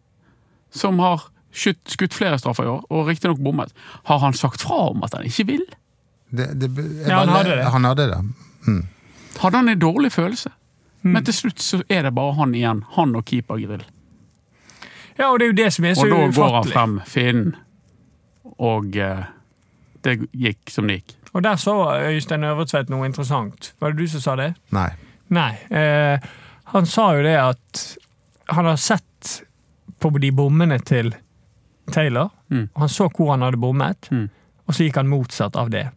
[0.70, 3.74] som har skutt, skutt flere straffer i år, og riktignok bommet.
[4.08, 5.66] Har han sagt fra om at han ikke vil?
[6.30, 6.70] Det, det,
[7.08, 7.64] Ja, han hadde det.
[7.74, 8.20] Han hadde det.
[9.40, 10.52] Hadde han en dårlig følelse?
[11.02, 12.84] Men til slutt så er det bare han igjen.
[12.96, 13.84] Han og keepergrill.
[15.18, 16.28] Ja, og det er jo det som er så ufattelig.
[16.28, 17.44] Og da går han frem, Finn,
[18.60, 19.24] og eh,
[20.04, 21.14] det gikk som det gikk.
[21.32, 21.74] Og der så
[22.10, 23.72] Øystein Øvretvedt noe interessant.
[23.80, 24.54] Var det du som sa det?
[24.74, 24.88] Nei.
[25.30, 25.52] Nei.
[25.70, 26.18] Eh,
[26.74, 27.84] han sa jo det at
[28.50, 29.42] han har sett
[30.00, 31.12] på de bommene til
[31.92, 32.68] Taylor, Mm.
[32.74, 34.28] og han så hvor han hadde bommet, Mm.
[34.66, 35.88] og så gikk han motsatt av det.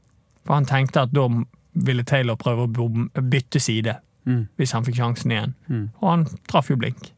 [0.46, 1.28] For han tenkte at da
[1.74, 4.48] ville Taylor prøve å bytte side, Mm.
[4.58, 5.54] hvis han fikk sjansen igjen.
[5.70, 5.90] Mm.
[6.02, 7.12] Og han traff jo blink.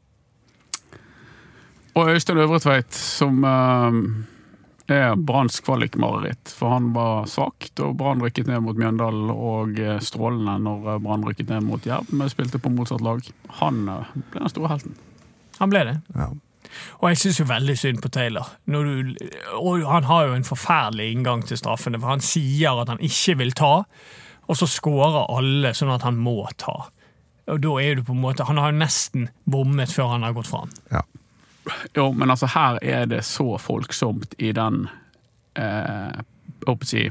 [1.95, 3.91] Og Øystein Øvretveit, som eh,
[4.91, 6.51] er Branns kvalikmareritt.
[6.53, 10.99] For han var svak da Brann rykket ned mot Mjøndalen, og eh, strålende når eh,
[11.05, 13.25] Brann rykket ned mot Jerv, men spilte på motsatt lag.
[13.61, 14.97] Han eh, ble den store helten.
[15.59, 15.95] Han ble det.
[16.15, 16.29] Ja.
[16.99, 18.51] Og jeg syns jo veldig synd på Taylor.
[18.69, 19.13] Når du,
[19.57, 23.37] og han har jo en forferdelig inngang til straffene, for han sier at han ikke
[23.41, 23.73] vil ta,
[24.45, 26.83] og så scorer alle sånn at han må ta.
[27.49, 30.33] Og da er du på en måte, Han har jo nesten bommet før han har
[30.33, 30.69] gått fram.
[30.91, 31.05] ja.
[31.93, 34.87] Jo, men altså her er det så folksomt i den
[35.59, 36.23] eh,
[36.65, 37.05] håper å si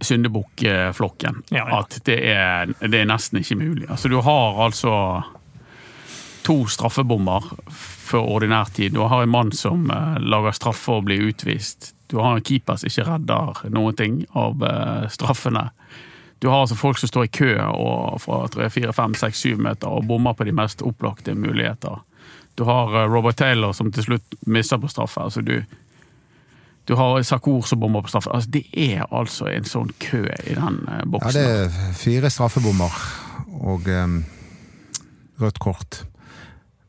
[0.00, 1.80] syndebukkflokken Ja, ja.
[1.80, 3.88] at det er, det er nesten ikke mulig.
[3.90, 4.94] Altså Du har altså
[6.46, 8.94] to straffebommer for ordinær tid.
[8.94, 11.92] Du har en mann som eh, lager straffe og blir utvist.
[12.08, 15.68] Du har en keeper som ikke redder noen ting av eh, straffene.
[16.38, 19.64] Du har altså folk som står i kø og fra 3, 4, 5, 6, 7
[19.66, 21.98] meter og bommer på de mest opplagte muligheter.
[22.58, 25.22] Du har eh, Robert Taylor som til slutt mister på straffe.
[25.22, 25.62] Altså du,
[26.90, 28.32] du har Sakur som bommer på straffe.
[28.34, 32.96] Altså det er altså en sånn kø i den eh, ja, det er fire straffebommer
[33.62, 34.24] og em,
[35.38, 36.00] rødt kort.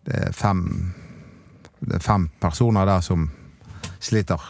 [0.10, 0.64] Det er fem
[1.80, 3.30] Det er fem personer der som
[4.04, 4.42] sliter.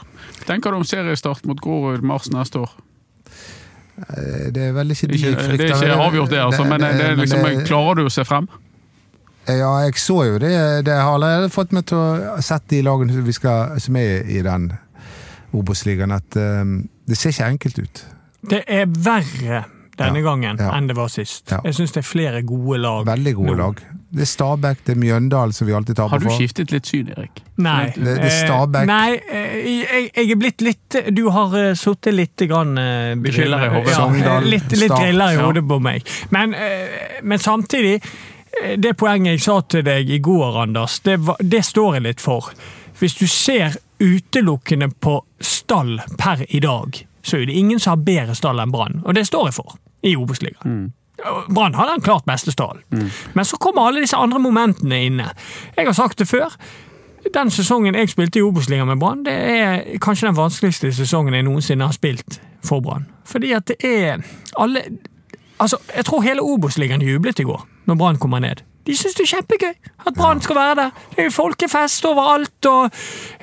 [0.48, 2.72] Tenker du om seriestart mot Grorud mars neste år?
[4.56, 7.06] Det er vel ikke de jeg det er ikke avgjort, det, altså, men det, det
[7.10, 8.48] det, liksom, klarer du å se frem?
[9.58, 10.54] Ja, jeg så jo det.
[10.86, 14.24] Det har allerede fått meg til å sette de lagene som vi skal, som er
[14.30, 14.70] i den
[15.58, 16.76] Obos-ligaen, at um,
[17.10, 18.04] det ser ikke enkelt ut.
[18.50, 19.64] Det er verre
[20.00, 20.70] denne Ja, gangen ja.
[20.78, 21.50] enn det var sist.
[21.52, 21.58] Ja.
[21.66, 23.02] Jeg syns det er flere gode lag.
[23.10, 23.64] Veldig gode nå.
[23.66, 23.82] lag.
[24.10, 26.38] Det er Stabæk, det er Mjøndalen som vi alltid taper Har du for.
[26.40, 27.42] skiftet litt syn, Erik?
[27.62, 27.92] Nei.
[27.96, 28.88] Det- det er eh, Stabæk.
[28.88, 32.74] Nei, eh, jeg, jeg er blitt litt Du har uh, sittet litt grann
[33.26, 33.98] Griller i hodet.
[34.24, 36.08] Ja, litt, litt griller i hodet på meg.
[36.32, 38.10] Men, eh, men samtidig eh,
[38.78, 42.50] Det poenget jeg sa til deg i går, Anders, det, det står jeg litt for.
[43.00, 48.04] Hvis du ser utelukkende på stall per i dag, så er det ingen som har
[48.08, 49.02] bedre stall enn Brann.
[49.06, 50.90] Og det står jeg for i Obos-ligaen.
[51.50, 52.84] Brann har den klart beste stallen.
[53.34, 55.32] Men så kommer alle disse andre momentene inne.
[55.76, 56.56] Jeg har sagt det før.
[57.34, 61.44] Den sesongen jeg spilte i Obos-ligaen med Brann, det er kanskje den vanskeligste sesongen jeg
[61.44, 63.10] noensinne har spilt for Brann.
[63.28, 64.24] Fordi at det er
[64.58, 64.86] alle
[65.60, 68.64] Altså, jeg tror hele Obos-ligaen jublet i går, når Brann kommer ned.
[68.88, 69.74] De syns det er kjempegøy
[70.08, 70.94] at Brann skal være der.
[71.12, 72.66] Det er jo folkefest overalt.
[72.66, 72.90] og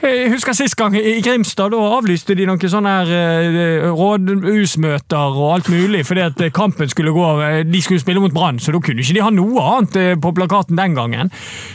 [0.03, 5.37] eh, Jeg husker sist gang i Grimstad, da avlyste de noen sånne her eh, rådhusmøter
[5.37, 7.29] og alt mulig, fordi at eh, kampen skulle gå
[7.69, 10.81] De skulle spille mot Brann, så da kunne ikke de ha noe annet på plakaten
[10.81, 11.31] den gangen.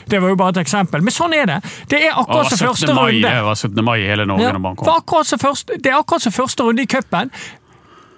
[0.09, 1.05] Det var jo bare et eksempel.
[1.05, 1.61] Men sånn er det.
[1.93, 3.29] Det er akkurat som første mai, runde.
[3.29, 3.85] det var 17.
[3.85, 4.91] mai i hele Norge Ja, når Brann kom.
[4.97, 7.31] akkurat som første, det er akkurat som første runde i cupen.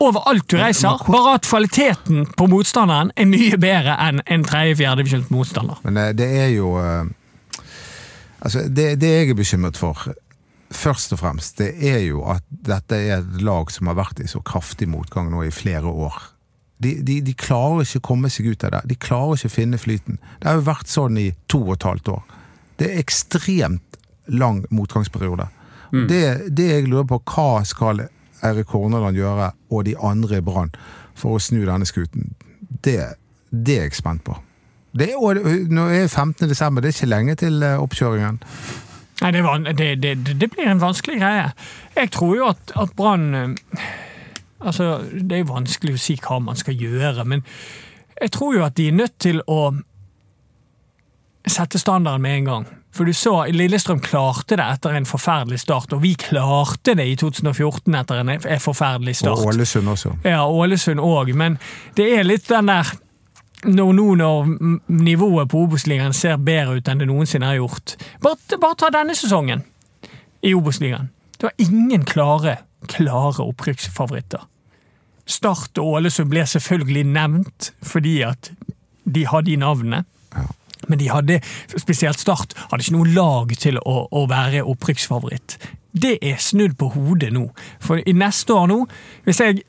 [0.02, 5.30] Overalt du reiser, bare at kvaliteten på motstanderen er mye bedre enn en tredje-fjerde divisjons
[5.34, 5.80] motstander.
[5.86, 7.12] Men eh, det er jo eh,
[8.44, 10.02] Altså, det, det jeg er bekymret for,
[10.76, 14.28] først og fremst, det er jo at dette er et lag som har vært i
[14.28, 16.18] så kraftig motgang nå i flere år.
[16.84, 18.82] De, de, de klarer ikke å komme seg ut av det.
[18.92, 20.20] De klarer ikke å finne flyten.
[20.42, 22.36] Det har jo vært sånn i to og et halvt år.
[22.82, 25.48] Det er ekstremt lang motgangsperiode.
[25.94, 28.02] Det, det jeg lurer på, hva skal
[28.44, 30.74] Eirik Horneland gjøre, og de andre i Brann,
[31.16, 32.34] for å snu denne skuten?
[32.84, 32.98] Det,
[33.50, 34.38] det er jeg spent på.
[34.94, 35.40] Det er, og
[35.74, 36.50] nå er det 15.
[36.50, 38.40] desember, det er ikke lenge til eh, oppkjøringen.
[39.22, 41.48] Nei, det, var, det, det, det blir en vanskelig greie.
[41.96, 43.54] Jeg tror jo at, at Brann eh,
[44.64, 47.42] Altså, det er vanskelig å si hva man skal gjøre, men
[48.16, 49.74] jeg tror jo at de er nødt til å
[51.44, 52.68] sette standarden med en gang.
[52.94, 57.16] For du så, Lillestrøm klarte det etter en forferdelig start, og vi klarte det i
[57.18, 59.42] 2014 etter en forferdelig start.
[59.42, 60.14] Og Ålesund også.
[60.28, 61.58] Ja, Ålesund òg, men
[61.98, 62.94] det er litt den der
[63.64, 64.50] når nå når
[64.92, 67.96] nivået på Obos-ligaen ser bedre ut enn det noensinne har gjort.
[68.22, 69.64] Bare, bare ta denne sesongen
[70.44, 71.10] i Obos-ligaen.
[71.38, 72.58] Det var ingen klare,
[72.92, 74.44] klare opprykksfavoritter.
[75.26, 78.52] Start og Ålesund ble selvfølgelig nevnt fordi at
[79.04, 80.04] de hadde de navnene.
[80.88, 81.40] Men de hadde,
[81.76, 85.58] spesielt Start, hadde ikke noe lag til å, å være opprykksfavoritt.
[85.94, 87.48] Det er snudd på hodet nå.
[87.84, 88.80] For i neste år nå,
[89.28, 89.62] hvis jeg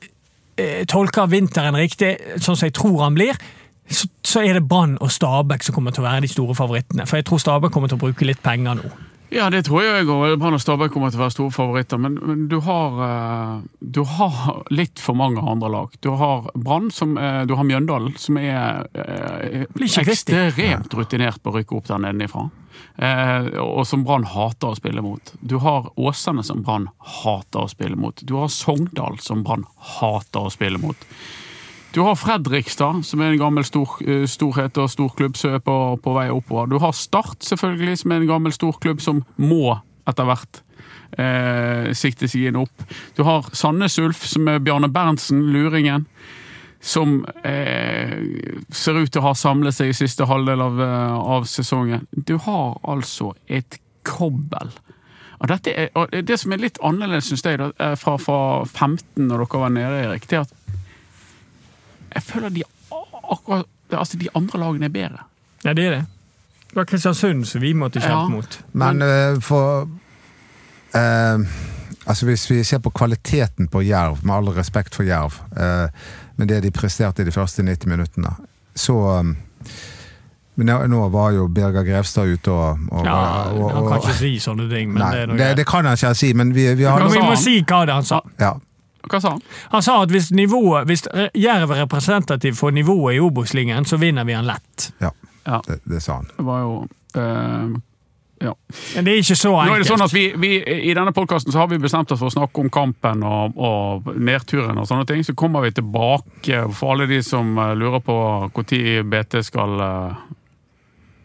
[0.57, 3.39] eh, tolker vinteren riktig, sånn som jeg tror han blir,
[3.85, 7.05] så, så er det Brann og Stabæk som kommer til å være de store favorittene.
[7.09, 8.93] For jeg tror Stabæk kommer til å bruke litt penger nå.
[9.35, 10.37] Ja, det tror jeg òg.
[10.39, 11.99] Brann og Stabæk kommer til å være store favoritter.
[11.99, 15.97] Men, men du, har, eh, du har litt for mange andre lag.
[16.05, 19.89] Du har Brann, eh, du har Mjøndalen, som er er de.
[19.89, 22.47] ekstremt rutinert på å rykke opp der nedenifra.
[22.97, 25.35] Eh, og som Brann hater å spille mot.
[25.43, 26.89] Du har Åsane, som Brann
[27.25, 28.23] hater å spille mot.
[28.23, 29.67] Du har Sogndal, som Brann
[29.99, 31.09] hater å spille mot.
[31.95, 35.75] Du har Fredrikstad, som er en gammel stor, eh, storhet og storklubb som er på,
[36.03, 36.67] på vei oppover.
[36.67, 39.77] Du har Start, selvfølgelig, som er en gammel storklubb som må
[40.11, 40.59] etter hvert
[41.15, 42.83] eh, sikte seg inn opp.
[43.15, 46.09] Du har Sandnes Ulf, som er Bjarne Berntsen, luringen.
[46.85, 48.19] Som eh,
[48.75, 52.09] ser ut til å ha samlet seg i siste halvdel av, eh, av sesongen.
[52.11, 54.75] Du har altså et kobbel.
[55.39, 59.47] Og er, og det som er litt annerledes, syns jeg, eh, fra, fra 15, når
[59.47, 60.61] dere var nede, Erik, det er at
[62.15, 62.63] jeg føler de
[63.31, 65.25] akkurat Altså, de andre lagene er bedre.
[65.65, 66.05] Ja, det er det.
[66.71, 68.29] Det var Kristiansund som vi måtte kjempe Ja.
[68.29, 68.65] mot.
[68.73, 69.83] Men uh, for
[70.95, 71.47] uh,
[72.07, 75.89] Altså Hvis vi ser på kvaliteten på Jerv, med all respekt for Jerv, uh,
[76.37, 78.35] med det de presterte i de første 90 minuttene,
[78.75, 79.37] så um,
[80.55, 83.15] men nå, var jo Birger Grevstad ute og, og, Ja,
[83.51, 85.85] og, Han kan ikke si sånne ting, men Nei, det er noe det, det kan
[85.85, 88.21] han ikke si, men vi, vi har Men vi må si hva det han sa.
[88.41, 88.53] ja,
[89.11, 89.43] Hva sa han?
[89.73, 94.25] Han sa at hvis, nivået, hvis Jerv er representativ for nivået i Obos-ligaen, så vinner
[94.25, 94.93] vi han lett.
[95.01, 95.11] Ja,
[95.67, 96.31] det, det sa han.
[96.37, 96.77] det var jo
[97.21, 97.75] eh,
[98.95, 99.91] Men det er ikke så Nå er det enkelt.
[99.93, 100.53] sånn at vi, vi,
[100.91, 104.79] I denne podkasten har vi bestemt oss for å snakke om kampen og, og nedturen
[104.81, 105.25] og sånne ting.
[105.25, 108.17] Så kommer vi tilbake for alle de som eh, lurer på
[108.55, 109.81] når BT skal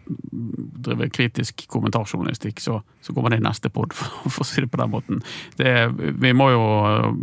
[0.09, 0.15] eh,
[0.85, 4.81] drive kritisk kommentarjournalistikk, så, så kommer det i neste pod, for, å si det på
[4.81, 5.21] den måten.
[5.59, 5.73] Det,
[6.21, 6.63] vi må jo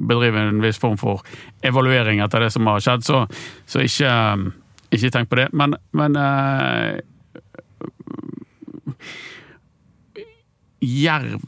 [0.09, 1.27] bedrive en viss form for
[1.67, 3.25] evaluering etter det som har skjedd, så,
[3.67, 4.13] så ikke,
[4.95, 5.51] ikke tenk på det.
[5.57, 6.99] Men, men uh,
[10.87, 11.41] Jerv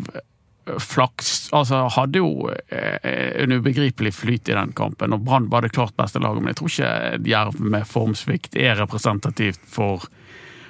[0.77, 2.99] flaks altså hadde jo eh,
[3.43, 6.43] en ubegripelig flyt i den kampen, og Brann var det klart beste laget.
[6.43, 10.09] Men jeg tror ikke Jerv med formsvikt er representativt for,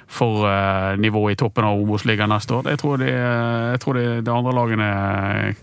[0.09, 2.69] for eh, nivået i toppen av Obos-ligaen neste år.
[2.73, 4.89] Jeg tror, de, jeg tror de, de andre lagene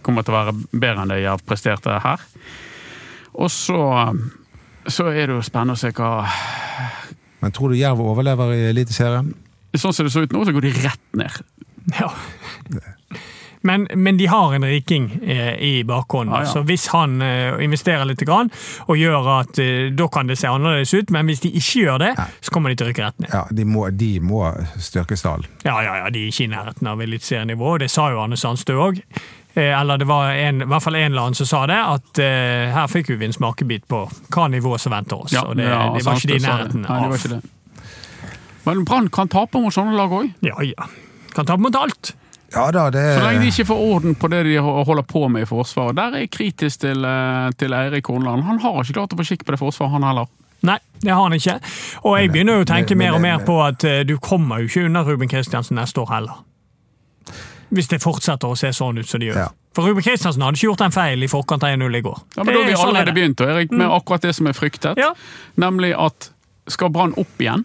[0.07, 2.23] kommer til å være bedre enn det Jerv presterte her.
[3.37, 3.81] Og så,
[4.87, 6.13] så er det jo spennende å se hva
[7.43, 9.35] Men tror du Jerv overlever i Eliteserien?
[9.77, 11.43] Sånn som det så ut nå, så går de rett ned.
[11.99, 12.09] Ja.
[13.67, 16.51] Men, men de har en riking eh, i bakhånden, Ah, ja.
[16.53, 18.51] så hvis han eh, investerer litt grann,
[18.87, 21.99] og gjør at eh, da kan det se annerledes ut, men hvis de ikke gjør
[22.05, 22.27] det, Ja.
[22.47, 23.33] så kommer de til å rykke rett ned.
[23.35, 24.45] Ja, de må, de må
[24.79, 25.49] styrke stallen.
[25.67, 28.79] Ja, ja, ja, de er ikke i nærheten av eliteserienivå, det sa jo Arne Sandstø
[28.91, 29.03] òg.
[29.57, 32.75] Eller det var en, i hvert fall en eller annen som sa det, at uh,
[32.77, 34.03] her fikk vi en smakebit på
[34.35, 35.33] hva nivå som venter oss.
[35.41, 36.91] og det, ja, det var ikke de i nærheten det.
[36.91, 37.47] Nei, det var av.
[38.67, 40.29] Men Brann kan tape mot sånne lag òg.
[40.45, 40.89] Ja, ja.
[41.33, 42.13] Kan ta mot alt.
[42.55, 45.43] Ja da, det Så lenge de ikke får orden på det de holder på med
[45.43, 45.97] i Forsvaret.
[45.97, 48.43] Der er jeg kritisk til, eh, til Eirik Horneland.
[48.45, 50.27] Han har ikke klart å få skikk på det forsvaret, han heller.
[50.63, 51.59] Nei, det har han ikke.
[52.05, 54.17] Og jeg begynner jo å tenke men- mer og men- mer på at eh, du
[54.19, 56.35] kommer jo ikke unna Ruben Kristiansen neste år heller.
[57.73, 59.37] Hvis det fortsetter å se sånn ut som det gjør.
[59.43, 59.49] Ja.
[59.75, 62.21] For Ruben Kristiansen hadde ikke gjort en feil i forkant av 1-0 i går.
[62.37, 63.15] Ja, men Da har vi Det sånn er allerede det.
[63.15, 64.97] begynt Erik, med akkurat det som er fryktet.
[64.97, 65.13] Ja.
[65.59, 66.31] Nemlig at
[66.69, 67.65] skal Brann opp igjen,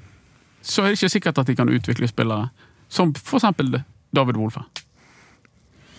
[0.63, 2.50] så er det ikke sikkert at de kan utvikle spillere.
[2.89, 4.63] Som for eksempel David Wolfe.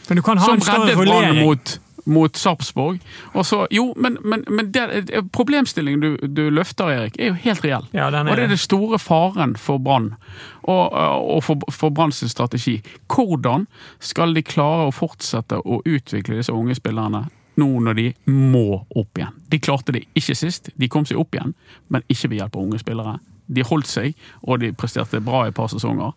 [0.07, 3.01] Som reddet Brann mot, mot Sarpsborg.
[3.45, 7.87] Så, jo, men, men, men det, problemstillingen du, du løfter, Erik, er jo helt reell.
[7.93, 10.15] Ja, den Og det er det store faren for Brann,
[10.63, 12.81] og, og for, for Branns strategi.
[13.07, 13.67] Hvordan
[14.01, 17.27] skal de klare å fortsette å utvikle disse unge spillerne
[17.61, 19.37] nå når de må opp igjen?
[19.49, 21.55] De klarte det ikke sist, de kom seg opp igjen,
[21.89, 23.21] men ikke ved hjelp av unge spillere.
[23.49, 24.15] De holdt seg,
[24.47, 26.13] og de presterte bra i et par sesonger,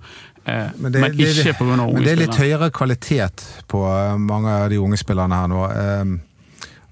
[0.46, 1.66] eh, men, det- men ikke pga.
[1.66, 2.60] unge Men det er litt spillere.
[2.60, 5.66] høyere kvalitet på eh, mange av de unge spillerne her nå.
[5.72, 6.18] Eh,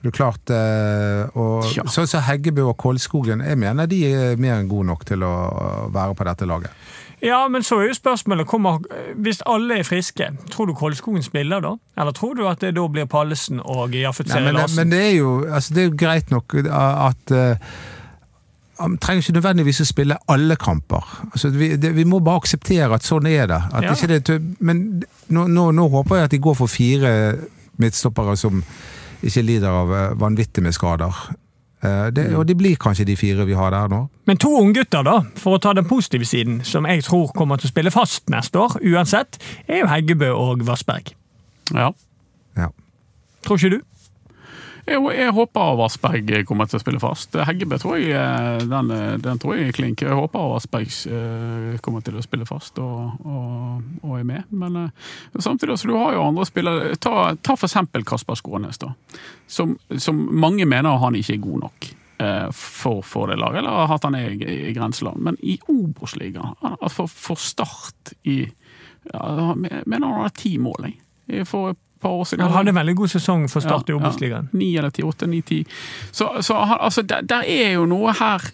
[0.03, 1.83] Det er klart, eh, og Ja.
[1.87, 5.89] Sånn som Heggebø og Kolskogen, jeg mener de er mer enn gode nok til å
[5.93, 6.71] være på dette laget.
[7.21, 8.79] Ja, men så er jo spørsmålet kommer,
[9.15, 11.77] Hvis alle er friske, tror du Kolskogen spiller da?
[11.97, 14.75] Eller tror du at det da blir Pallesen og Jaffet Seri men, Larsen?
[14.75, 17.55] men det er jo altså, det er greit nok at eh,
[18.83, 21.03] han trenger ikke nødvendigvis å spille alle kamper.
[21.31, 23.61] Altså, vi, det, vi må bare akseptere at sånn er det.
[23.73, 23.93] At Ja.
[23.95, 27.13] ikke det men nå, nå, nå håper jeg at de går for fire
[27.79, 28.59] midtstoppere som
[29.23, 31.15] ikke lider av eh, vanvittig med skader.
[31.83, 32.35] Eh, Det, Mm.
[32.39, 34.09] og de blir kanskje de fire vi har der nå.
[34.27, 37.67] Men to unggutter, da, for å ta den positive siden, som jeg tror kommer til
[37.67, 41.13] å spille fast neste år, uansett, er jo Heggebø og Vassberg.
[41.73, 41.91] Ja.
[42.57, 42.67] Ja.
[43.45, 43.81] Tror ikke du?
[44.83, 47.37] Jeg, jeg håper Vassberg kommer til å spille fast.
[47.47, 50.03] Heggebø tror jeg eh, den, eh, den tror jeg er klink.
[50.03, 54.49] Jeg håper Vassberg eh, kommer til å spille fast og, og, og er med.
[54.51, 54.91] Men
[55.39, 56.97] samtidig så du har jo andre spillere.
[56.99, 58.91] Ta, ta for eksempel Kasper Skånes, da.
[59.47, 61.89] Som, som mange mener han ikke er god nok
[62.55, 65.19] for, for det laget, eller at han er i, i grenseland.
[65.25, 66.53] Men i Obos-ligaen,
[66.93, 68.37] for, for Start i
[69.11, 71.47] ja, mener han har ti mål, jeg.
[71.49, 72.43] For par år siden.
[72.45, 74.49] Han hadde en veldig god sesong for Start i Ja, Obos-ligaen.
[74.51, 74.57] ja.
[74.59, 75.61] Ni eller ti, åtte, ni, ti.
[76.11, 78.45] Så, så altså, der, der er jo noe her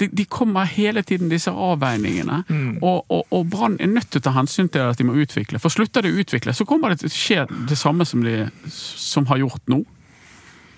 [0.00, 2.38] de, de kommer hele tiden, disse avveiningene.
[2.48, 2.78] Mm.
[2.80, 5.60] Og, og, og Brann er nødt til å ta hensyn til at de må utvikle.
[5.60, 8.38] For slutter de å utvikle, så kommer det til å skje det samme som de
[8.72, 9.82] som har gjort nå.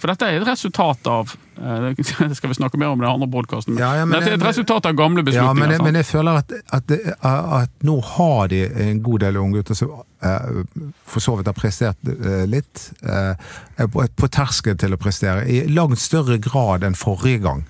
[0.02, 1.30] For dette er et resultat av
[1.62, 3.76] eh, Det skal vi snakke mer om i den andre podkasten.
[3.78, 5.61] Ja, ja, men- dette er et resultat av gamle Ja, beslutninger.
[5.61, 9.78] men, jeg- men jeg føler at, at, at nå har de en god del unggutter
[9.78, 12.88] som for så vidt har prestert eh, litt.
[13.02, 13.35] eh,
[13.82, 17.64] er på, på terskel til å prestere, i langt større grad enn forrige gang.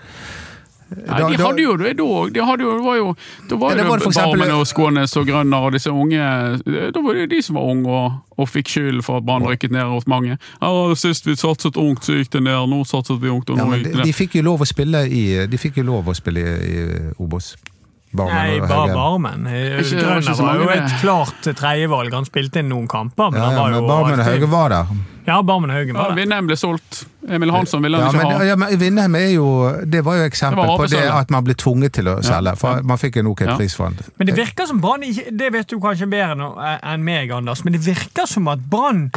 [0.92, 2.32] Nei, Da- de hadde jo det da òg.
[2.34, 3.06] De hadde jo, det var jo,
[3.48, 6.20] da var det var det eksempel- og Skånes og Grønner og disse unge
[6.92, 9.72] Da var det de som var unge og, og fikk skyld for at Brann rykket
[9.72, 10.36] ned hos mange.
[10.60, 12.68] Ja, Sist vi satset ungt, så gikk det ned.
[12.68, 14.18] Nå satset vi ungt, og nå ja, gikk de, det de ned.
[14.20, 17.54] fikk jo lov å spille i De fikk jo lov å spille i, i Obos.
[18.12, 19.44] Barmen Nei, bare Barmen.
[19.46, 22.12] var ikke Grønner var jo et klart tredjevalg.
[22.12, 24.50] Han spilte inn noen kamper, men Ja, han ja, var men jo Barmen og Hauge
[24.52, 24.92] var der.
[25.26, 26.20] Ja, Barmen og Haugen var var det.
[26.22, 27.04] Vindheim ble solgt.
[27.28, 28.44] Emil Hansson ville Ja, han ikke men, ha.
[28.50, 29.46] ja, men Vindheim er jo
[29.86, 32.56] Det var jo eksempel Det var på det at man ble tvunget til å selge.
[32.58, 32.82] For ja.
[32.82, 33.56] man fikk en ok Ja.
[33.56, 34.10] pris for den.
[34.18, 35.00] Men det virker som Brann
[35.38, 39.10] Det vet du kanskje bedre eh, enn meg, Anders, men det virker som at Brann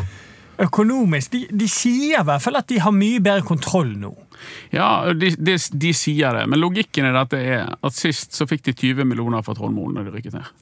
[0.60, 4.14] økonomisk de, de sier i hvert fall at de har mye bedre kontroll nå.
[4.74, 8.66] Ja, de, de, de sier det, men logikken i dette er at sist så fikk
[8.70, 10.54] de 20 millioner fra Trondmoen når de rykket ned.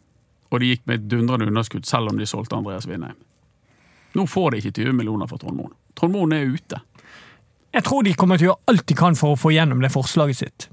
[0.53, 3.17] Og de gikk med et dundrende underskudd selv om de solgte Andreas Vindheim.
[4.13, 5.73] Nå får de ikke 20 millioner fra Trondmoen.
[5.97, 6.79] Trondmoen er ute.
[7.73, 9.89] Jeg tror de kommer til å gjøre alt de kan for å få gjennom det
[9.93, 10.67] forslaget sitt.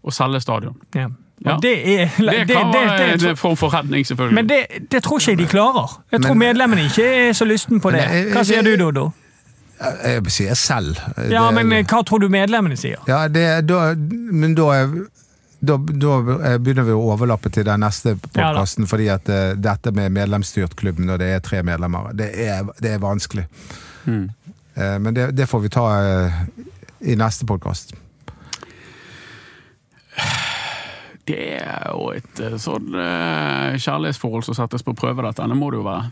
[0.00, 0.78] Og selge stadion.
[0.96, 1.10] Ja.
[1.44, 1.58] Ja.
[1.62, 4.34] Det er Det det, det, det, en form for redning, selvfølgelig.
[4.34, 6.00] Men det, det tror ikke jeg de klarer.
[6.12, 8.02] Jeg tror medlemmene ikke er så lysten på det.
[8.32, 9.10] Hva sier du, Dodo?
[9.78, 10.96] Jeg sier selv.
[11.30, 12.98] Ja, Det- men eh, hva tror du medlemmene sier?
[13.06, 14.86] Ja, det, da, men da,
[15.60, 16.16] da, da
[16.58, 20.98] begynner vi å overlappe til den neste Ja fordi at eh, dette med medlemsstyrt klubb
[20.98, 23.46] når det er tre medlemmer, det er, det er vanskelig.
[24.06, 24.28] Mm.
[24.74, 26.42] Eh, Men det, det får vi ta eh,
[27.00, 27.94] i neste podkast.
[31.28, 35.44] Det er jo et eh, sånn eh, kjærlighetsforhold som settes på prøve, dette.
[35.44, 36.08] Det må det jo være.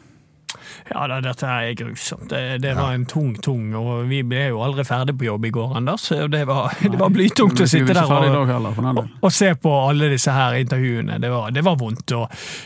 [0.90, 2.30] Ja, da, dette er grusomt.
[2.30, 5.50] Det, det var en tung, tung Og vi ble jo aldri ferdig på jobb i
[5.54, 6.06] går, Anders.
[6.30, 10.10] Det var, det var blytungt å sitte der og, heller, og, og se på alle
[10.12, 11.18] disse her intervjuene.
[11.22, 12.14] Det var, det var vondt.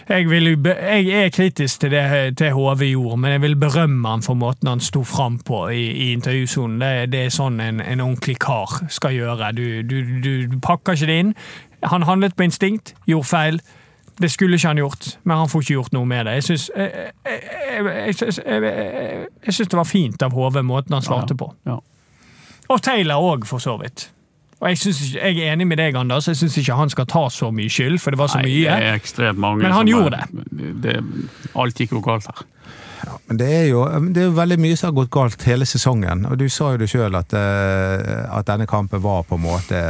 [0.08, 2.04] jeg, vil, jeg er kritisk til det
[2.38, 5.86] til HV gjorde, men jeg vil berømme han for måten han sto fram på i,
[5.90, 6.78] i intervjusonen.
[6.80, 9.52] Det, det er sånn en, en ordentlig kar skal gjøre.
[9.56, 11.34] Du, du, du, du pakker ikke det inn.
[11.88, 13.62] Han handlet på instinkt, gjorde feil.
[14.18, 16.32] Det skulle ikke han gjort, men han får ikke gjort noe med det.
[16.40, 18.24] Jeg syns, jeg, jeg,
[19.46, 21.52] jeg, det var fint av HV, måten han svarte på.
[21.68, 21.78] Ja.
[22.70, 24.10] Og Taylor òg, for så vidt.
[24.60, 26.28] Og jeg, synes jeg er enig med deg, Anders.
[26.28, 28.76] Jeg syns ikke han skal ta så mye skyld, for det var så Nei, mye.
[28.76, 30.96] det er ekstremt mange Men han gjorde er- det.
[31.56, 32.44] Alt gikk jo galt her.
[33.28, 36.24] Men det er, jo, det er jo veldig mye som har gått galt hele sesongen.
[36.28, 39.80] Og du sa jo det sjøl at, eh, at denne kampen var på en måte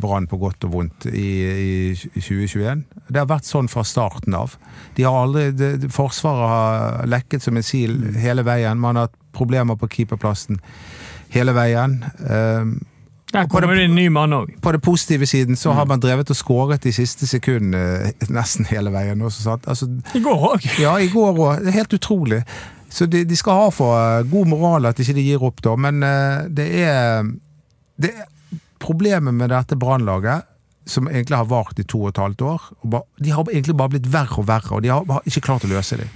[0.00, 2.84] brann på godt og vondt i, i 2021.
[3.08, 4.58] Det har vært sånn fra starten av.
[4.98, 8.80] De har aldri, det, Forsvaret har lekket som en sil hele veien.
[8.82, 10.60] Man har hatt problemer på keeperplassen
[11.34, 12.00] hele veien.
[12.26, 12.64] Eh,
[13.32, 14.54] Der kommer det en ny mann òg.
[14.64, 18.64] på det positive siden så har man drevet og skåret de siste sekundene eh, nesten
[18.70, 19.20] hele veien.
[19.22, 19.58] Også?
[19.66, 20.64] Altså, I går òg.
[20.80, 21.68] ja, i går òg.
[21.74, 22.42] Helt utrolig.
[22.88, 25.76] Så de, de skal ha for eh, god moral at ikke de gir opp, da.
[25.76, 27.28] Men eh, det er,
[28.00, 28.26] det er
[28.78, 30.44] Problemet med dette brannlaget,
[30.86, 32.68] som egentlig har vart i to og et halvt år,
[33.18, 35.98] de har egentlig bare blitt verre og verre, og de har ikke klart å løse
[35.98, 36.12] dem.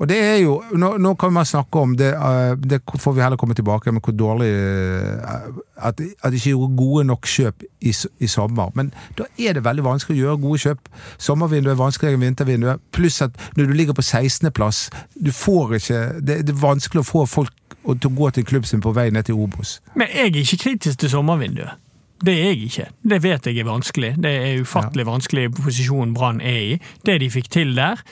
[0.00, 3.22] Og det er jo, Nå, nå kan man snakke om det, eh, det får vi
[3.22, 7.92] heller komme tilbake med hvor dårlig eh, At, de ikke gjorde gode nok kjøp i,
[8.20, 8.72] i sommer.
[8.74, 10.90] Men da er det veldig vanskelig å gjøre gode kjøp.
[11.18, 12.82] Sommervinduet er vanskeligere enn vintervinduet.
[12.92, 17.08] Pluss at når du ligger på 16.-plass, du får ikke det, det er vanskelig å
[17.08, 19.78] få folk til å gå til klubben sin på vei ned til Obos.
[19.96, 21.80] Men jeg er ikke kritisk til sommervinduet.
[22.20, 22.86] Det er jeg ikke.
[23.10, 24.10] Det vet jeg er vanskelig.
[24.20, 26.74] Det er ufattelig vanskelig posisjonen Brann er i.
[27.06, 28.02] Det de fikk til der,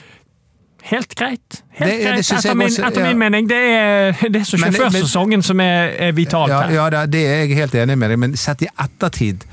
[0.83, 1.61] helt greit.
[1.69, 3.07] Helt Det- det greit, etter, min, også, etter ja.
[3.07, 3.49] min mening.
[3.49, 6.73] Det er det er så sjåførsesongen som er, er vitalt Ja, her.
[6.73, 9.43] ja det, det er jeg helt enig med deg, men sett i ettertid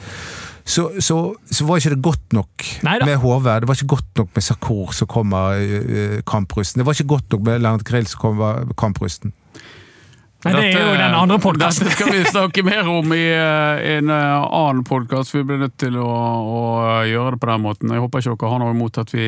[0.67, 3.07] så, så, så var ikke det godt nok Neida.
[3.07, 3.45] med HV.
[3.61, 6.81] Det var ikke godt nok med Sakur som kommer uh, kamprusten.
[6.81, 9.33] Det var ikke godt nok med Lennart Grill som kommer kamprusten.
[10.45, 11.87] Men det er jo den andre podcasten.
[11.87, 13.23] Dette skal vi snakke mer om i
[13.97, 15.35] en annen podkast.
[15.35, 16.61] Vi blir nødt til å, å
[17.07, 17.91] gjøre det på den måten.
[17.95, 19.27] Jeg håper ikke dere har noe imot at vi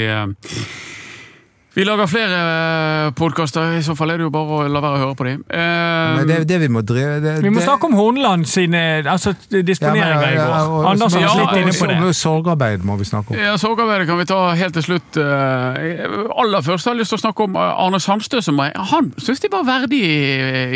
[1.79, 3.77] vi lager flere podkaster.
[3.79, 5.43] I så fall er det jo bare å la være å høre på dem.
[5.49, 9.31] Men det, det vi må drive det, Vi må det- snakke om Hornland sine altså,
[9.47, 10.89] disponeringer i går.
[10.91, 11.99] Anders ja, litt inne på det.
[12.03, 13.39] og Sorgarbeid må vi snakke om.
[13.39, 15.21] Ja, Sorgarbeidet kan vi ta helt til slutt.
[15.23, 18.43] Eh, Aller først har jeg lyst til å snakke om eh, Arne Sandstø.
[18.43, 20.19] Som jeg, han syntes de var verdig i,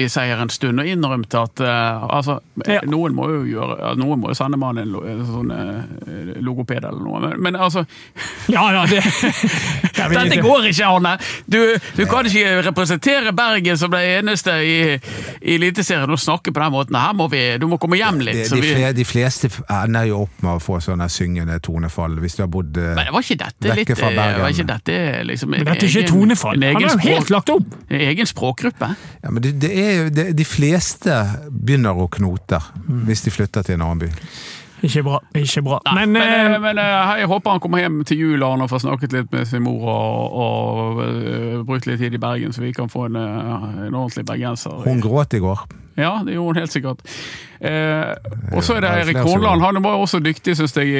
[0.05, 2.39] i seier en stund, og innrømte at uh, altså,
[2.69, 2.79] Ja.
[2.87, 7.03] noen må jo gjøre Noen må jo sende mannen en, en sånn uh, logoped eller
[7.03, 7.21] noe.
[7.27, 7.83] Men, men altså
[8.53, 9.03] Ja, ja, det,
[10.13, 11.17] Dette går ikke, Arne!
[11.49, 11.59] Du,
[11.97, 14.77] du kan ikke representere Bergen som det eneste i,
[15.43, 16.99] i Eliteserien og snakke på den måten.
[17.01, 18.45] Her må vi, Du må komme hjem litt.
[18.49, 22.19] så de, vi- fle, de fleste ender jo opp med å få sånne syngende tonefall,
[22.23, 24.41] hvis du har bodd eh, Men var ikke dette Vekke litt fra eh, Bergen.
[24.43, 26.63] Var ikke dette liksom Men dette er ikke tonefall.
[26.63, 27.77] en Han har er jo helt språk, lagt opp.
[27.89, 28.91] en egen språkgruppe?
[29.23, 31.19] ja, men det, det er det, De fleste
[31.51, 33.05] begynner å knote Mm.
[33.07, 34.09] hvis de flytter til en annen by.
[34.83, 35.21] Ikke bra.
[35.39, 35.79] Ikke bra.
[35.87, 38.65] Nei, Men, men, eh, eh, men eh, jeg håper han kommer hjem til jul og
[38.71, 42.63] får snakket litt med sin mor og, og og brukt litt tid i Bergen, så
[42.65, 44.83] vi kan få en, en ordentlig bergenser.
[44.85, 45.65] Hun gråt i går.
[45.95, 47.03] Ja, det gjorde hun helt sikkert.
[47.61, 48.15] Eh,
[48.57, 49.61] og så er det Eirik Hornland.
[49.63, 50.95] Han var også dyktig, syns jeg,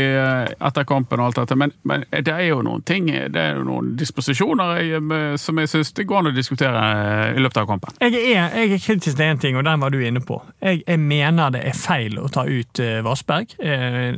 [0.53, 1.57] etter kampen og alt dette.
[1.59, 5.01] Men, men det er jo noen ting, det er jo noen disposisjoner jeg,
[5.41, 6.85] som jeg syns det går an å diskutere
[7.33, 7.97] i løpet av kampen.
[8.05, 10.43] jeg er, jeg er kritisk til én ting, og den var du inne på.
[10.61, 13.57] Jeg, jeg mener det er feil å ta ut Vassberg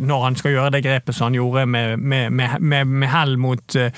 [0.00, 3.36] når han skal gjøre det grepet som han gjorde med, med, med, med, med hell
[3.40, 3.88] mot uh,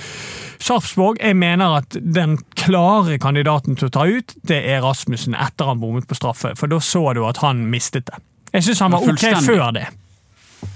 [0.63, 1.21] Sarpsborg.
[1.23, 5.83] Jeg mener at den klare kandidaten til å ta ut, det er Rasmussen etter han
[5.83, 6.55] bommet på straffe.
[6.59, 8.21] For da så du at han mistet det.
[8.53, 9.87] Jeg syns han var ok før det.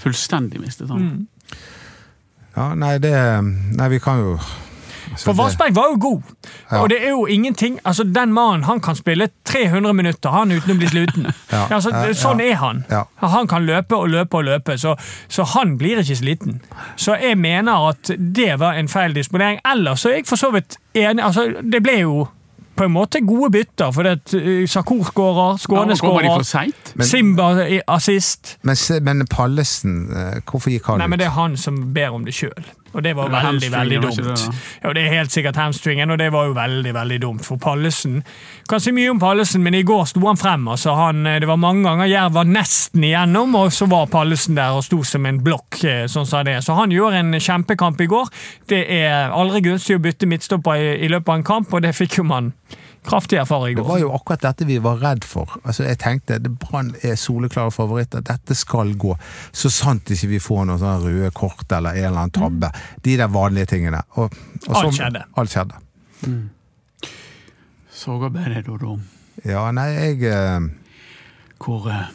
[0.03, 1.07] Fullstendig mistet han.
[1.07, 1.28] Mm.
[2.57, 3.14] Ja, nei, det
[3.78, 4.35] Nei, vi kan jo
[5.19, 6.23] For Vassberg var jo god,
[6.71, 6.81] Ja.
[6.83, 10.75] og det er jo ingenting altså Den mannen han kan spille 300 minutter han uten
[10.75, 11.27] å bli sliten.
[11.51, 11.67] Ja.
[11.71, 12.53] altså, sånn ja.
[12.53, 12.85] er han.
[12.91, 13.05] Ja.
[13.21, 14.95] Han kan løpe og løpe og løpe, så,
[15.29, 16.61] så han blir ikke sliten.
[16.97, 19.59] Så jeg mener at det var en feil disponering.
[19.67, 21.25] Ellers så er jeg for så vidt enig.
[21.25, 22.29] altså Det ble jo
[22.81, 26.45] på en måte gode bytter, for det uh, Sakur skårer, Skåne skårer,
[27.05, 27.51] Simba
[27.93, 28.57] assist.
[28.63, 32.25] Men, men Pallesen, eh, hvorfor gikk han Nei, men det er han som ber om
[32.25, 32.71] det sjøl.
[32.93, 34.16] Og det var veldig, veldig dumt.
[34.24, 34.55] det?
[34.82, 37.45] Ja, det er helt sikkert hamstringen, og det var jo veldig, veldig dumt.
[37.47, 38.22] For Pallesen
[38.68, 40.68] Kan si mye om Pallesen, men i går sto han frem.
[40.68, 44.74] altså han, Det var mange ganger Jerv var nesten igjennom, og så var Pallesen der
[44.74, 45.84] og sto som en blokk.
[45.84, 46.59] eh, sånn sa det.
[46.64, 48.28] Så han gjorde en kjempekamp i går.
[48.66, 51.95] Det er aldri gunstig å bytte midtstopper i, i løpet av en kamp, og det
[51.95, 52.53] fikk jo man
[53.07, 53.76] kraftig erfaring.
[53.76, 55.55] Det var jo akkurat dette vi var redd for.
[55.64, 59.14] Altså, jeg tenkte det Brann er soleklare favoritter, dette skal gå.
[59.53, 62.70] Så sant ikke vi får noen sånne røde kort eller en eller annen tabbe.
[63.07, 64.03] De der vanlige tingene.
[64.20, 64.34] Og,
[64.68, 65.24] og Alt så- skjedde.
[65.40, 65.80] Alt skjedde.
[67.90, 68.98] Sorgarbeidet, Dodo.
[69.44, 70.61] Ja, nei, jeg eh,
[71.61, 72.07] Hvor, eh,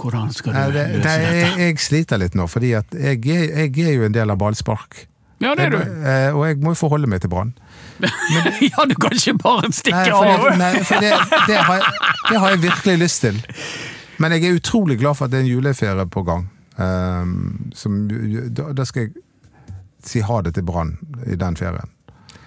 [0.00, 1.32] hvordan skal du nei, det, løse dette?
[1.38, 5.06] jeg, jeg sliter litt nå, fordi at jeg, jeg er jo en del av ballspark.
[5.44, 5.78] Ja, det er du.
[5.78, 7.52] Jeg, Og jeg må jo forholde meg til Brann.
[8.70, 10.46] ja, du kan ikke bare stikke av!
[10.48, 11.12] det, nei, for det,
[11.46, 11.92] det, har jeg,
[12.30, 13.42] det har jeg virkelig lyst til.
[14.18, 16.48] Men jeg er utrolig glad for at det er en juleferie på gang.
[16.76, 19.12] Um, som, da, da skal jeg
[20.02, 21.90] si ha det til Brann i den ferien.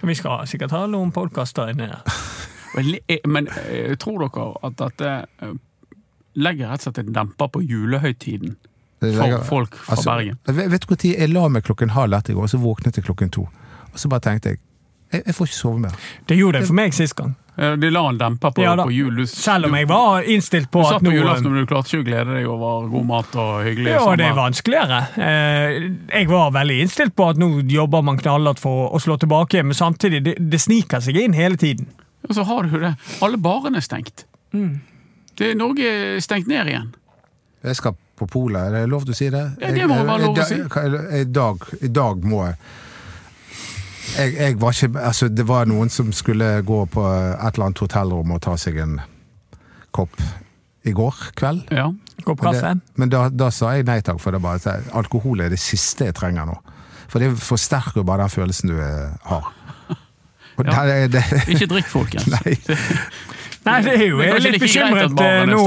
[0.02, 2.02] Vi skal sikkert ha noen podkaster inne her.
[2.76, 5.54] Men, eh, men eh, tror dere at dette eh,
[6.36, 8.58] legger rett og slett en demper på julehøytiden
[9.00, 10.38] For folk fra altså, Bergen?
[10.46, 12.98] Vet vet du når jeg la meg klokken halv ett i går, og så våknet
[12.98, 13.46] jeg klokken to.
[13.92, 14.62] Og så bare tenkte jeg
[15.08, 16.08] jeg, jeg får ikke sove mer.
[16.28, 17.36] Det gjorde det for meg sist gang.
[17.58, 19.16] De la en demper på, Ja på jul.
[19.18, 21.90] Du, Selv om jeg var innstilt på du at satt på julaften, men du klarte
[21.90, 25.00] ikke å glede deg over god mat og hyggelig Ja, det er vanskeligere.
[25.16, 25.78] Eh,
[26.20, 29.74] Jeg var veldig innstilt på at nå jobber man knallhardt for å slå tilbake, men
[29.74, 31.88] samtidig, det, det sniker seg inn hele tiden.
[32.28, 32.92] Og så har du det.
[33.24, 34.26] Alle barene er stengt.
[34.52, 34.78] Mm.
[35.40, 36.92] Det, Norge er stengt ned igjen.
[37.66, 39.44] Jeg skal på polet, er det lov til å si det?
[39.62, 40.58] Ja, det må være lov å si.
[41.20, 42.58] I dag, I dag må jeg
[44.18, 47.82] jeg, jeg var ikke, altså Det var noen som skulle gå på et eller annet
[47.84, 48.94] hotellrom og ta seg en
[49.94, 50.16] kopp
[50.88, 51.68] i går kveld.
[51.74, 51.90] Ja.
[52.24, 52.70] Kopp Men kaffe.
[52.78, 55.60] Det, men da, da sa jeg nei takk, for det bare, at alkohol er det
[55.60, 56.56] siste jeg trenger nå.
[57.08, 59.52] For det forsterker jo bare den følelsen du eh, har.
[60.58, 60.72] Og Ja.
[60.72, 61.22] Der, er- det,
[61.54, 62.26] Ikke drikk, folkens.
[62.34, 62.56] nei,
[63.68, 65.62] Nei, det er jo Det er jeg er litt bekymret eh, nå.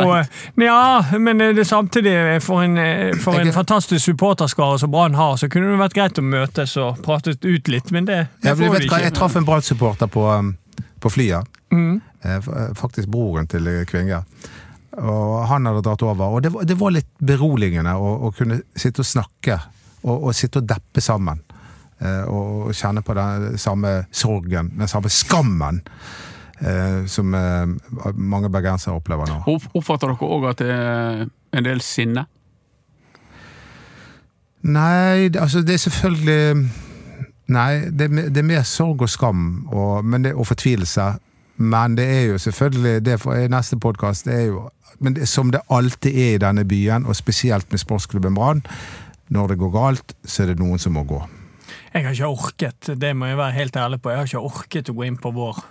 [0.65, 5.15] Ja, men det er samtidig eh, for en, eh, for en fantastisk supporterskare som Brann
[5.19, 8.51] har, så kunne det vært greit å møtes og pratet ut litt, men det, det
[8.51, 10.55] jeg, får vet vi hva, jeg traff en Brann-supporter på, um,
[11.01, 11.47] på flyet.
[11.71, 12.01] Mm.
[12.25, 14.23] Eh, Faktisk broren til Kvinge.
[14.99, 16.35] Og han hadde dratt over.
[16.35, 19.55] Og det var, det var litt beroligende å, å kunne sitte og snakke
[20.03, 21.39] og, og sitte og deppe sammen.
[22.01, 25.81] Eh, Og kjenne på den samme sorgen, den samme skammen.
[26.61, 27.65] Eh, som eh,
[28.15, 29.41] mange bergensere opplever nå.
[29.73, 31.25] Oppfatter dere òg at det er
[31.57, 32.25] en del sinne?
[34.61, 36.69] Nei, altså det er selvfølgelig
[37.51, 41.07] Nei, det det er mer sorg og skam og, men det, og fortvilelse.
[41.57, 45.61] Men det er jo selvfølgelig det for neste podkast er jo men det, Som det
[45.69, 48.61] alltid er i denne byen, og spesielt med sportsklubben Brann,
[49.29, 51.21] når det går galt, så er det noen som må gå.
[51.93, 54.91] Jeg har ikke orket, det må jeg være helt ærlig på, jeg har ikke orket
[54.91, 55.63] å gå inn på vår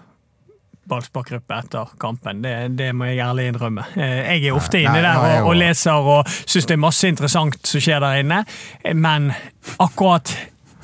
[0.91, 2.43] ballsparkgruppe etter kampen.
[2.45, 3.87] Det, det må jeg ærlig innrømme.
[3.97, 7.61] Eh, Jeg er ofte inne der og, og leser og syns det er masse interessant
[7.67, 8.43] som skjer der inne,
[8.85, 9.31] Eh, men
[9.79, 10.33] akkurat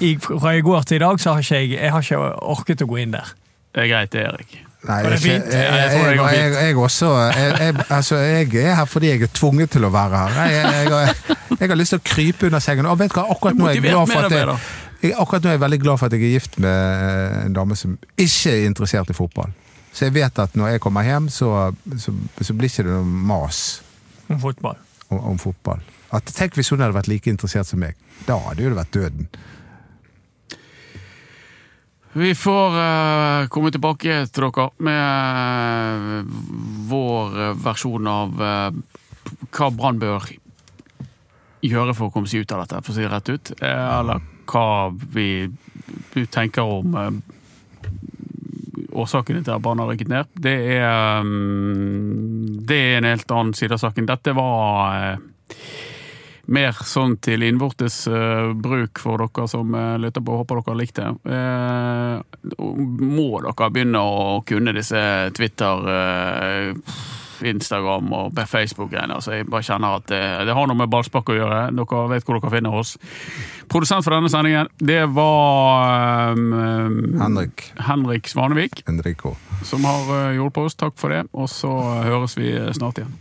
[0.00, 2.18] i, fra i går til i dag så har ikke jeg, jeg har ikke
[2.56, 3.34] orket å gå inn der.
[3.74, 4.56] Det er greit, det, Erik.
[4.86, 5.46] Nei, det er fint?
[5.50, 9.32] Jeg, jeg jeg, jeg, jeg, også jeg, jeg, altså, jeg er her fordi jeg er
[9.34, 10.36] tvunget til å være her.
[10.52, 12.86] Jeg, jeg, jeg, jeg har lyst til å krype under sengen.
[12.86, 14.58] Og vet du hva, akkurat nå er jeg glad for at jeg,
[15.02, 17.78] jeg, akkurat nå er jeg veldig glad for at jeg er gift med en dame
[17.78, 19.50] som ikke er interessert i fotball.
[19.96, 22.12] Så jeg vet at når jeg kommer hjem, så, så,
[22.44, 23.80] så blir ikke det noe mas
[24.28, 24.76] Om fotball.
[25.08, 25.80] om, om fotball.
[26.12, 27.96] At, tenk hvis hun hadde vært like interessert som meg.
[28.28, 29.30] Da hadde jo det vært døden.
[32.16, 36.36] Vi får uh, komme tilbake til dere med uh,
[36.92, 38.68] vår versjon av uh,
[39.52, 40.28] hva Brann bør
[41.64, 43.52] gjøre for å komme seg ut av dette, for å si det rett ut.
[43.64, 45.28] Eller hva vi,
[46.12, 46.94] vi tenker om
[48.96, 50.30] årsakene til at barna har rykket ned.
[50.46, 54.08] Det er, mm, det er en helt annen side av saken.
[54.08, 55.36] Dette var eh,
[56.46, 60.38] mer sånn til innvortes eh, bruk for dere som uh, lytter på.
[60.42, 61.08] Håper dere har likt det.
[61.36, 62.16] Eh,
[63.02, 65.02] må dere begynne å kunne disse
[65.36, 66.70] Twitter, eh,
[67.42, 69.18] Instagram og Facebook-greiene.
[69.18, 71.60] Altså, jeg bare kjenner at det, det har noe med ballspark å gjøre.
[71.76, 72.96] Dere vet hvor dere finner oss.
[73.72, 79.34] Produsent for denne sendingen, det var um, Henrik Henrik Svanevik, Enrico.
[79.66, 80.78] som har eh, hjulpet oss.
[80.78, 81.24] Takk for det.
[81.34, 81.72] Og så
[82.06, 83.14] høres vi snart igjen.